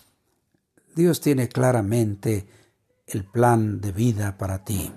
Dios 0.95 1.19
tiene 1.19 1.49
claramente 1.49 2.47
el 3.05 3.25
plan 3.25 3.81
de 3.81 3.91
vida 3.91 4.38
para 4.38 4.63
ti. 4.63 4.91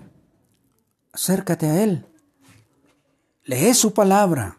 Acércate 1.12 1.66
a 1.66 1.82
Él. 1.82 2.06
Lee 3.44 3.74
su 3.74 3.92
palabra. 3.92 4.58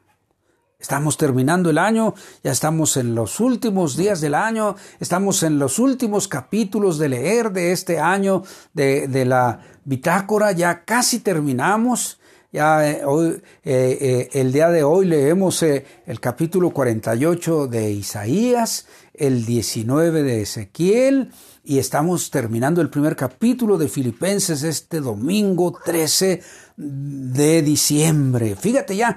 Estamos 0.77 1.17
terminando 1.17 1.69
el 1.69 1.77
año, 1.77 2.13
ya 2.43 2.51
estamos 2.51 2.95
en 2.97 3.13
los 3.13 3.39
últimos 3.41 3.97
días 3.97 4.21
del 4.21 4.33
año, 4.33 4.75
estamos 4.99 5.43
en 5.43 5.59
los 5.59 5.77
últimos 5.77 6.29
capítulos 6.29 6.97
de 6.97 7.09
leer 7.09 7.51
de 7.51 7.73
este 7.73 7.99
año 7.99 8.43
de, 8.73 9.25
la 9.25 9.59
bitácora, 9.83 10.53
ya 10.53 10.85
casi 10.85 11.19
terminamos. 11.19 12.18
Ya 12.51 12.89
eh, 12.89 13.05
hoy, 13.05 13.43
eh, 13.63 13.97
eh, 14.01 14.29
el 14.33 14.51
día 14.51 14.69
de 14.69 14.83
hoy 14.83 15.05
leemos 15.05 15.61
el 15.61 16.19
capítulo 16.19 16.71
48 16.71 17.67
de 17.67 17.91
Isaías, 17.91 18.87
el 19.13 19.45
19 19.45 20.23
de 20.23 20.41
Ezequiel 20.41 21.29
y 21.63 21.77
estamos 21.77 22.31
terminando 22.31 22.81
el 22.81 22.89
primer 22.89 23.15
capítulo 23.15 23.77
de 23.77 23.87
Filipenses 23.87 24.63
este 24.63 24.99
domingo 24.99 25.77
13 25.85 26.41
de 26.75 27.61
diciembre. 27.61 28.55
Fíjate 28.55 28.95
ya, 28.95 29.15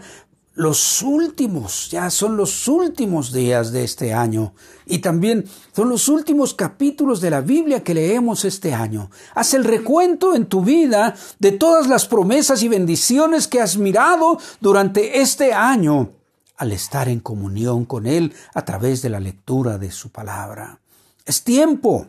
los 0.55 1.01
últimos, 1.01 1.91
ya 1.91 2.11
son 2.11 2.37
los 2.37 2.69
últimos 2.69 3.33
días 3.33 3.73
de 3.73 3.85
este 3.85 4.13
año 4.13 4.53
y 4.85 4.99
también 4.99 5.47
son 5.75 5.89
los 5.89 6.09
últimos 6.09 6.53
capítulos 6.53 7.23
de 7.23 7.31
la 7.31 7.41
Biblia 7.41 7.83
que 7.83 7.95
leemos 7.95 8.45
este 8.45 8.75
año. 8.75 9.11
Haz 9.35 9.55
el 9.55 9.65
recuento 9.65 10.35
en 10.35 10.47
tu 10.47 10.63
vida 10.63 11.15
de 11.39 11.53
todas 11.53 11.89
las 11.89 12.07
promesas 12.07 12.63
y 12.63 12.69
bendiciones 12.69 13.49
que 13.49 13.63
has 13.63 13.79
mirado 13.79 14.39
durante 14.61 15.21
este 15.21 15.55
año 15.55 16.11
al 16.57 16.73
estar 16.73 17.09
en 17.09 17.21
comunión 17.21 17.87
con 17.87 18.07
Él 18.07 18.35
a 18.55 18.65
través 18.65 19.01
de 19.01 19.09
la 19.09 19.21
lectura 19.21 19.79
de 19.79 19.91
su 19.91 20.11
palabra. 20.11 20.81
Es 21.25 21.43
tiempo. 21.43 22.09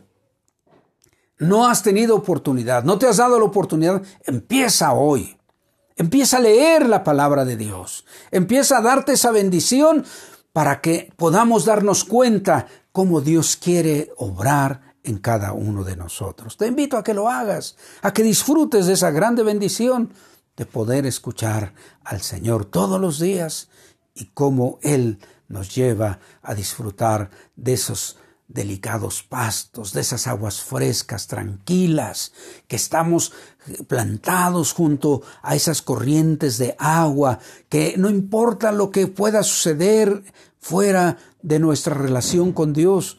No 1.38 1.66
has 1.66 1.82
tenido 1.82 2.14
oportunidad, 2.14 2.84
no 2.84 2.98
te 2.98 3.06
has 3.06 3.16
dado 3.16 3.38
la 3.38 3.44
oportunidad, 3.44 4.02
empieza 4.24 4.92
hoy. 4.92 5.36
Empieza 5.96 6.38
a 6.38 6.40
leer 6.40 6.88
la 6.88 7.04
palabra 7.04 7.44
de 7.44 7.56
Dios. 7.56 8.04
Empieza 8.30 8.78
a 8.78 8.82
darte 8.82 9.12
esa 9.12 9.30
bendición 9.30 10.04
para 10.52 10.80
que 10.80 11.12
podamos 11.16 11.64
darnos 11.64 12.04
cuenta 12.04 12.66
cómo 12.92 13.20
Dios 13.20 13.56
quiere 13.56 14.12
obrar 14.16 14.94
en 15.04 15.18
cada 15.18 15.52
uno 15.52 15.84
de 15.84 15.96
nosotros. 15.96 16.56
Te 16.56 16.66
invito 16.66 16.96
a 16.96 17.04
que 17.04 17.14
lo 17.14 17.28
hagas, 17.28 17.76
a 18.02 18.12
que 18.12 18.22
disfrutes 18.22 18.86
de 18.86 18.94
esa 18.94 19.10
grande 19.10 19.42
bendición 19.42 20.12
de 20.56 20.66
poder 20.66 21.06
escuchar 21.06 21.74
al 22.04 22.20
Señor 22.22 22.64
todos 22.64 23.00
los 23.00 23.18
días 23.20 23.68
y 24.14 24.26
cómo 24.26 24.78
Él 24.82 25.18
nos 25.48 25.74
lleva 25.74 26.20
a 26.42 26.54
disfrutar 26.54 27.30
de 27.56 27.74
esos 27.74 28.16
delicados 28.48 29.22
pastos, 29.22 29.92
de 29.92 30.02
esas 30.02 30.26
aguas 30.26 30.60
frescas, 30.60 31.26
tranquilas, 31.26 32.32
que 32.68 32.76
estamos 32.76 33.32
plantados 33.88 34.72
junto 34.72 35.22
a 35.42 35.56
esas 35.56 35.82
corrientes 35.82 36.58
de 36.58 36.76
agua, 36.78 37.38
que 37.68 37.94
no 37.96 38.10
importa 38.10 38.70
lo 38.72 38.90
que 38.90 39.06
pueda 39.06 39.42
suceder 39.42 40.22
fuera 40.58 41.16
de 41.42 41.58
nuestra 41.58 41.94
relación 41.94 42.52
con 42.52 42.72
Dios, 42.72 43.18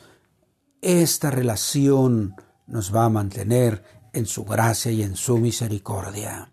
esta 0.81 1.31
relación 1.31 2.35
nos 2.67 2.93
va 2.93 3.05
a 3.05 3.09
mantener 3.09 3.83
en 4.13 4.25
su 4.25 4.45
gracia 4.45 4.91
y 4.91 5.03
en 5.03 5.15
su 5.15 5.37
misericordia. 5.37 6.51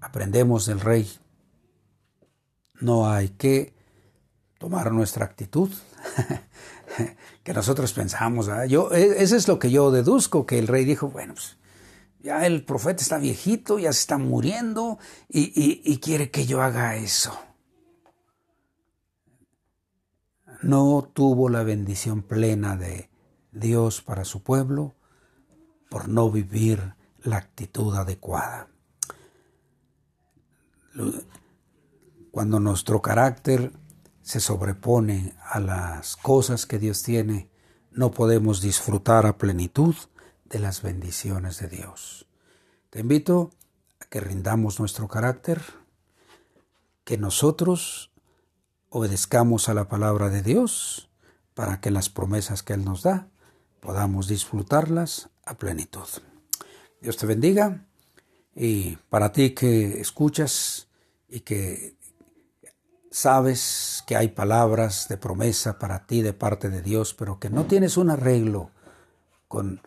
Aprendemos 0.00 0.66
del 0.66 0.80
Rey. 0.80 1.10
No 2.80 3.10
hay 3.10 3.30
que 3.30 3.74
tomar 4.58 4.92
nuestra 4.92 5.24
actitud 5.24 5.70
que 7.42 7.52
nosotros 7.52 7.92
pensamos. 7.92 8.48
Yo, 8.68 8.90
e, 8.92 9.22
eso 9.22 9.36
es 9.36 9.48
lo 9.48 9.58
que 9.58 9.70
yo 9.70 9.90
deduzco, 9.90 10.46
que 10.46 10.58
el 10.58 10.66
rey 10.66 10.84
dijo, 10.84 11.08
bueno, 11.08 11.34
pues 11.34 11.58
ya 12.20 12.46
el 12.46 12.64
profeta 12.64 13.02
está 13.02 13.18
viejito, 13.18 13.78
ya 13.78 13.92
se 13.92 14.00
está 14.00 14.18
muriendo 14.18 14.98
y, 15.28 15.98
quiere 15.98 16.30
que 16.30 16.46
yo 16.46 16.62
haga 16.62 16.96
eso. 16.96 17.38
No 20.62 21.08
tuvo 21.12 21.48
la 21.48 21.62
bendición 21.62 22.22
plena 22.22 22.76
de 22.76 23.08
Dios 23.52 24.02
para 24.02 24.24
su 24.24 24.42
pueblo 24.42 24.96
por 25.88 26.08
no 26.08 26.30
vivir 26.30 26.94
la 27.22 27.36
actitud 27.36 27.94
adecuada. 27.94 28.68
Cuando 32.32 32.58
nuestro 32.58 33.00
carácter 33.00 33.72
se 34.28 34.40
sobrepone 34.40 35.32
a 35.42 35.58
las 35.58 36.14
cosas 36.16 36.66
que 36.66 36.78
Dios 36.78 37.02
tiene, 37.02 37.48
no 37.90 38.10
podemos 38.10 38.60
disfrutar 38.60 39.24
a 39.24 39.38
plenitud 39.38 39.94
de 40.44 40.58
las 40.58 40.82
bendiciones 40.82 41.58
de 41.60 41.68
Dios. 41.68 42.26
Te 42.90 43.00
invito 43.00 43.52
a 44.02 44.04
que 44.04 44.20
rindamos 44.20 44.80
nuestro 44.80 45.08
carácter, 45.08 45.62
que 47.04 47.16
nosotros 47.16 48.12
obedezcamos 48.90 49.70
a 49.70 49.74
la 49.74 49.88
palabra 49.88 50.28
de 50.28 50.42
Dios 50.42 51.08
para 51.54 51.80
que 51.80 51.90
las 51.90 52.10
promesas 52.10 52.62
que 52.62 52.74
Él 52.74 52.84
nos 52.84 53.04
da 53.04 53.30
podamos 53.80 54.28
disfrutarlas 54.28 55.30
a 55.46 55.56
plenitud. 55.56 56.06
Dios 57.00 57.16
te 57.16 57.24
bendiga 57.24 57.86
y 58.54 58.96
para 59.08 59.32
ti 59.32 59.54
que 59.54 60.02
escuchas 60.02 60.88
y 61.30 61.40
que 61.40 61.96
sabes 63.10 64.04
que 64.06 64.16
hay 64.16 64.28
palabras 64.28 65.08
de 65.08 65.16
promesa 65.16 65.78
para 65.78 66.06
ti 66.06 66.22
de 66.22 66.32
parte 66.32 66.68
de 66.68 66.82
Dios, 66.82 67.14
pero 67.14 67.38
que 67.38 67.50
no 67.50 67.66
tienes 67.66 67.96
un 67.96 68.10
arreglo 68.10 68.70
con, 69.48 69.80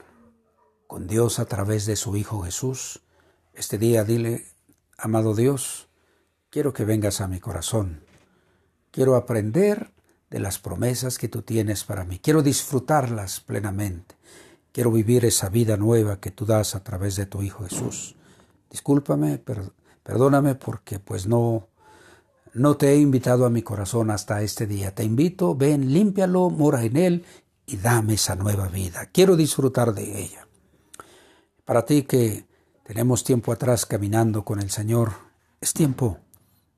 con 0.88 1.07
Dios 1.07 1.39
a 1.39 1.45
través 1.45 1.86
de 1.86 1.95
su 1.95 2.17
Hijo 2.17 2.41
Jesús, 2.41 3.01
este 3.53 3.77
día 3.77 4.03
dile, 4.03 4.45
amado 4.97 5.36
Dios, 5.36 5.88
quiero 6.49 6.73
que 6.73 6.86
vengas 6.86 7.21
a 7.21 7.27
mi 7.27 7.39
corazón, 7.39 8.03
quiero 8.91 9.15
aprender 9.15 9.91
de 10.29 10.39
las 10.39 10.60
promesas 10.60 11.17
que 11.17 11.27
tú 11.27 11.41
tienes 11.41 11.84
para 11.84 12.05
mí, 12.05 12.19
quiero 12.19 12.41
disfrutarlas 12.41 13.41
plenamente, 13.41 14.15
quiero 14.71 14.91
vivir 14.91 15.25
esa 15.25 15.49
vida 15.49 15.77
nueva 15.77 16.19
que 16.19 16.31
tú 16.31 16.45
das 16.45 16.75
a 16.75 16.84
través 16.84 17.15
de 17.15 17.25
tu 17.25 17.41
Hijo 17.41 17.65
Jesús. 17.65 18.15
Discúlpame, 18.69 19.43
perdóname 20.03 20.55
porque 20.55 20.99
pues 20.99 21.27
no, 21.27 21.67
no 22.53 22.75
te 22.77 22.91
he 22.91 22.97
invitado 22.97 23.45
a 23.45 23.49
mi 23.49 23.61
corazón 23.61 24.11
hasta 24.11 24.41
este 24.41 24.67
día. 24.67 24.93
Te 24.93 25.03
invito, 25.03 25.55
ven, 25.55 25.93
límpialo, 25.93 26.49
mora 26.49 26.83
en 26.83 26.97
él 26.97 27.25
y 27.65 27.77
dame 27.77 28.15
esa 28.15 28.35
nueva 28.35 28.67
vida. 28.67 29.09
Quiero 29.11 29.35
disfrutar 29.35 29.93
de 29.93 30.21
ella. 30.21 30.47
Para 31.63 31.85
ti 31.85 32.03
que 32.03 32.45
tenemos 32.83 33.23
tiempo 33.23 33.51
atrás 33.51 33.85
caminando 33.85 34.43
con 34.43 34.59
el 34.59 34.69
Señor, 34.69 35.13
es 35.61 35.73
tiempo 35.73 36.19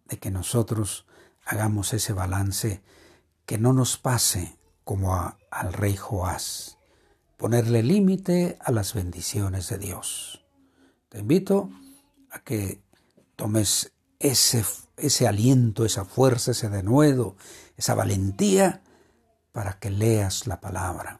de 0.07 0.19
que 0.19 0.29
nosotros 0.29 1.05
hagamos 1.45 1.93
ese 1.93 2.13
balance, 2.13 2.83
que 3.45 3.57
no 3.57 3.73
nos 3.73 3.97
pase 3.97 4.57
como 4.83 5.15
al 5.49 5.73
rey 5.73 5.95
Joás, 5.95 6.77
ponerle 7.37 7.81
límite 7.81 8.57
a 8.61 8.71
las 8.71 8.93
bendiciones 8.93 9.69
de 9.69 9.77
Dios. 9.79 10.45
Te 11.09 11.19
invito 11.19 11.69
a 12.29 12.39
que 12.39 12.83
tomes 13.35 13.92
ese, 14.23 14.63
ese 14.97 15.27
aliento, 15.27 15.85
esa 15.85 16.05
fuerza, 16.05 16.51
ese 16.51 16.69
denuedo, 16.69 17.35
esa 17.77 17.93
valentía 17.93 18.81
para 19.51 19.73
que 19.73 19.91
leas 19.91 20.47
la 20.47 20.61
palabra, 20.61 21.19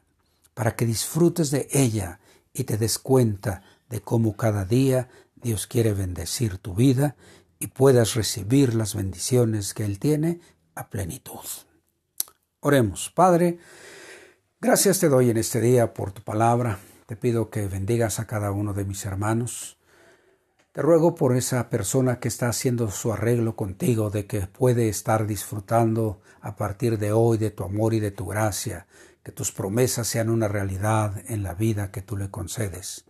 para 0.54 0.74
que 0.74 0.86
disfrutes 0.86 1.50
de 1.50 1.68
ella 1.70 2.18
y 2.52 2.64
te 2.64 2.78
des 2.78 2.98
cuenta 2.98 3.62
de 3.90 4.00
cómo 4.00 4.36
cada 4.36 4.64
día 4.64 5.08
Dios 5.36 5.66
quiere 5.66 5.92
bendecir 5.92 6.56
tu 6.56 6.74
vida 6.74 7.14
y 7.58 7.66
puedas 7.66 8.14
recibir 8.14 8.74
las 8.74 8.94
bendiciones 8.94 9.74
que 9.74 9.84
Él 9.84 9.98
tiene 9.98 10.40
a 10.74 10.88
plenitud. 10.88 11.44
Oremos, 12.60 13.10
Padre, 13.14 13.58
gracias 14.60 14.98
te 14.98 15.10
doy 15.10 15.28
en 15.28 15.36
este 15.36 15.60
día 15.60 15.92
por 15.92 16.12
tu 16.12 16.22
palabra. 16.22 16.78
Te 17.06 17.16
pido 17.16 17.50
que 17.50 17.68
bendigas 17.68 18.18
a 18.18 18.26
cada 18.26 18.50
uno 18.50 18.72
de 18.72 18.86
mis 18.86 19.04
hermanos 19.04 19.73
te 20.74 20.82
ruego 20.82 21.14
por 21.14 21.36
esa 21.36 21.70
persona 21.70 22.18
que 22.18 22.26
está 22.26 22.48
haciendo 22.48 22.90
su 22.90 23.12
arreglo 23.12 23.54
contigo, 23.54 24.10
de 24.10 24.26
que 24.26 24.48
puede 24.48 24.88
estar 24.88 25.24
disfrutando 25.24 26.20
a 26.40 26.56
partir 26.56 26.98
de 26.98 27.12
hoy 27.12 27.38
de 27.38 27.52
tu 27.52 27.62
amor 27.62 27.94
y 27.94 28.00
de 28.00 28.10
tu 28.10 28.26
gracia, 28.26 28.88
que 29.22 29.30
tus 29.30 29.52
promesas 29.52 30.08
sean 30.08 30.28
una 30.30 30.48
realidad 30.48 31.22
en 31.28 31.44
la 31.44 31.54
vida 31.54 31.92
que 31.92 32.02
tú 32.02 32.16
le 32.16 32.28
concedes. 32.28 33.04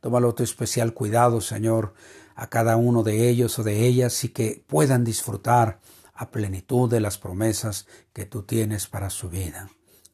Tómalo 0.00 0.34
tu 0.34 0.42
especial 0.42 0.92
cuidado, 0.92 1.40
Señor, 1.40 1.94
a 2.34 2.50
cada 2.50 2.76
uno 2.76 3.02
de 3.02 3.30
ellos 3.30 3.58
o 3.58 3.62
de 3.62 3.86
ellas 3.86 4.22
y 4.24 4.28
que 4.28 4.62
puedan 4.66 5.02
disfrutar 5.02 5.80
a 6.12 6.30
plenitud 6.30 6.90
de 6.90 7.00
las 7.00 7.16
promesas 7.16 7.86
que 8.12 8.26
tú 8.26 8.42
tienes 8.42 8.88
para 8.88 9.08
su 9.08 9.30
vida. 9.30 9.70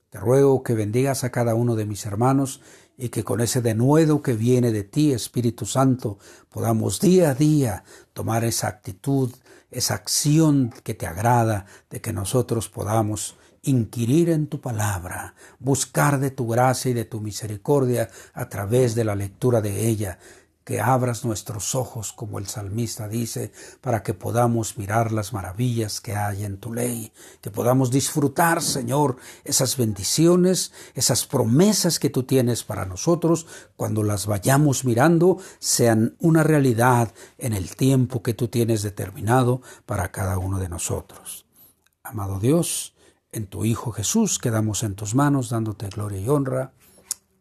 Te 0.08 0.20
ruego 0.20 0.62
que 0.62 0.74
bendigas 0.74 1.24
a 1.24 1.32
cada 1.32 1.56
uno 1.56 1.74
de 1.74 1.84
mis 1.84 2.06
hermanos 2.06 2.60
y 3.02 3.08
que 3.08 3.24
con 3.24 3.40
ese 3.40 3.60
denuedo 3.60 4.22
que 4.22 4.34
viene 4.34 4.70
de 4.70 4.84
ti, 4.84 5.12
Espíritu 5.12 5.66
Santo, 5.66 6.18
podamos 6.48 7.00
día 7.00 7.30
a 7.30 7.34
día 7.34 7.82
tomar 8.12 8.44
esa 8.44 8.68
actitud, 8.68 9.32
esa 9.72 9.94
acción 9.94 10.72
que 10.84 10.94
te 10.94 11.08
agrada, 11.08 11.66
de 11.90 12.00
que 12.00 12.12
nosotros 12.12 12.68
podamos 12.68 13.34
inquirir 13.62 14.30
en 14.30 14.46
tu 14.46 14.60
palabra, 14.60 15.34
buscar 15.58 16.20
de 16.20 16.30
tu 16.30 16.46
gracia 16.46 16.92
y 16.92 16.94
de 16.94 17.04
tu 17.04 17.20
misericordia 17.20 18.08
a 18.34 18.48
través 18.48 18.94
de 18.94 19.02
la 19.02 19.16
lectura 19.16 19.60
de 19.60 19.88
ella, 19.88 20.20
que 20.64 20.80
abras 20.80 21.24
nuestros 21.24 21.74
ojos, 21.74 22.12
como 22.12 22.38
el 22.38 22.46
salmista 22.46 23.08
dice, 23.08 23.52
para 23.80 24.02
que 24.02 24.14
podamos 24.14 24.78
mirar 24.78 25.12
las 25.12 25.32
maravillas 25.32 26.00
que 26.00 26.14
hay 26.14 26.44
en 26.44 26.58
tu 26.58 26.72
ley, 26.72 27.12
que 27.40 27.50
podamos 27.50 27.90
disfrutar, 27.90 28.62
Señor, 28.62 29.16
esas 29.44 29.76
bendiciones, 29.76 30.72
esas 30.94 31.26
promesas 31.26 31.98
que 31.98 32.10
tú 32.10 32.22
tienes 32.22 32.62
para 32.62 32.86
nosotros, 32.86 33.46
cuando 33.76 34.02
las 34.02 34.26
vayamos 34.26 34.84
mirando, 34.84 35.38
sean 35.58 36.16
una 36.20 36.42
realidad 36.42 37.12
en 37.38 37.52
el 37.52 37.74
tiempo 37.74 38.22
que 38.22 38.34
tú 38.34 38.48
tienes 38.48 38.82
determinado 38.82 39.62
para 39.86 40.12
cada 40.12 40.38
uno 40.38 40.58
de 40.58 40.68
nosotros. 40.68 41.46
Amado 42.04 42.38
Dios, 42.38 42.94
en 43.32 43.46
tu 43.46 43.64
Hijo 43.64 43.92
Jesús 43.92 44.38
quedamos 44.38 44.82
en 44.82 44.94
tus 44.94 45.14
manos, 45.14 45.50
dándote 45.50 45.88
gloria 45.88 46.20
y 46.20 46.28
honra. 46.28 46.72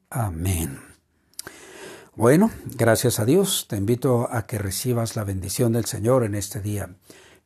Amén. 0.10 0.90
Bueno, 2.21 2.51
gracias 2.75 3.19
a 3.19 3.25
Dios, 3.25 3.65
te 3.67 3.77
invito 3.77 4.27
a 4.31 4.45
que 4.45 4.60
recibas 4.60 5.15
la 5.15 5.23
bendición 5.23 5.73
del 5.73 5.86
Señor 5.86 6.23
en 6.23 6.36
este 6.36 6.62
día. 6.62 6.93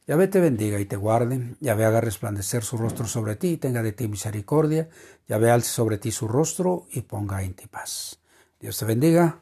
Yahvé 0.05 0.27
te 0.27 0.41
bendiga 0.41 0.81
y 0.81 0.85
te 0.85 0.97
guarde, 0.97 1.55
Yahvé 1.61 1.85
haga 1.85 2.01
resplandecer 2.01 2.61
su 2.65 2.75
rostro 2.75 3.07
sobre 3.07 3.38
ti 3.38 3.51
y 3.51 3.57
tenga 3.57 3.81
de 3.81 3.93
ti 3.93 4.09
misericordia, 4.09 4.89
Yahvé 5.29 5.49
alce 5.49 5.69
sobre 5.69 5.97
ti 5.97 6.11
su 6.11 6.27
rostro 6.27 6.88
y 6.91 7.03
ponga 7.03 7.41
en 7.43 7.53
ti 7.53 7.67
paz. 7.67 8.19
Dios 8.59 8.77
te 8.77 8.83
bendiga 8.83 9.39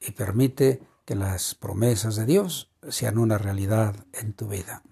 y 0.00 0.12
permite 0.12 0.80
que 1.04 1.16
las 1.16 1.56
promesas 1.56 2.14
de 2.14 2.26
Dios 2.26 2.70
sean 2.90 3.18
una 3.18 3.38
realidad 3.38 3.96
en 4.12 4.34
tu 4.34 4.46
vida. 4.46 4.84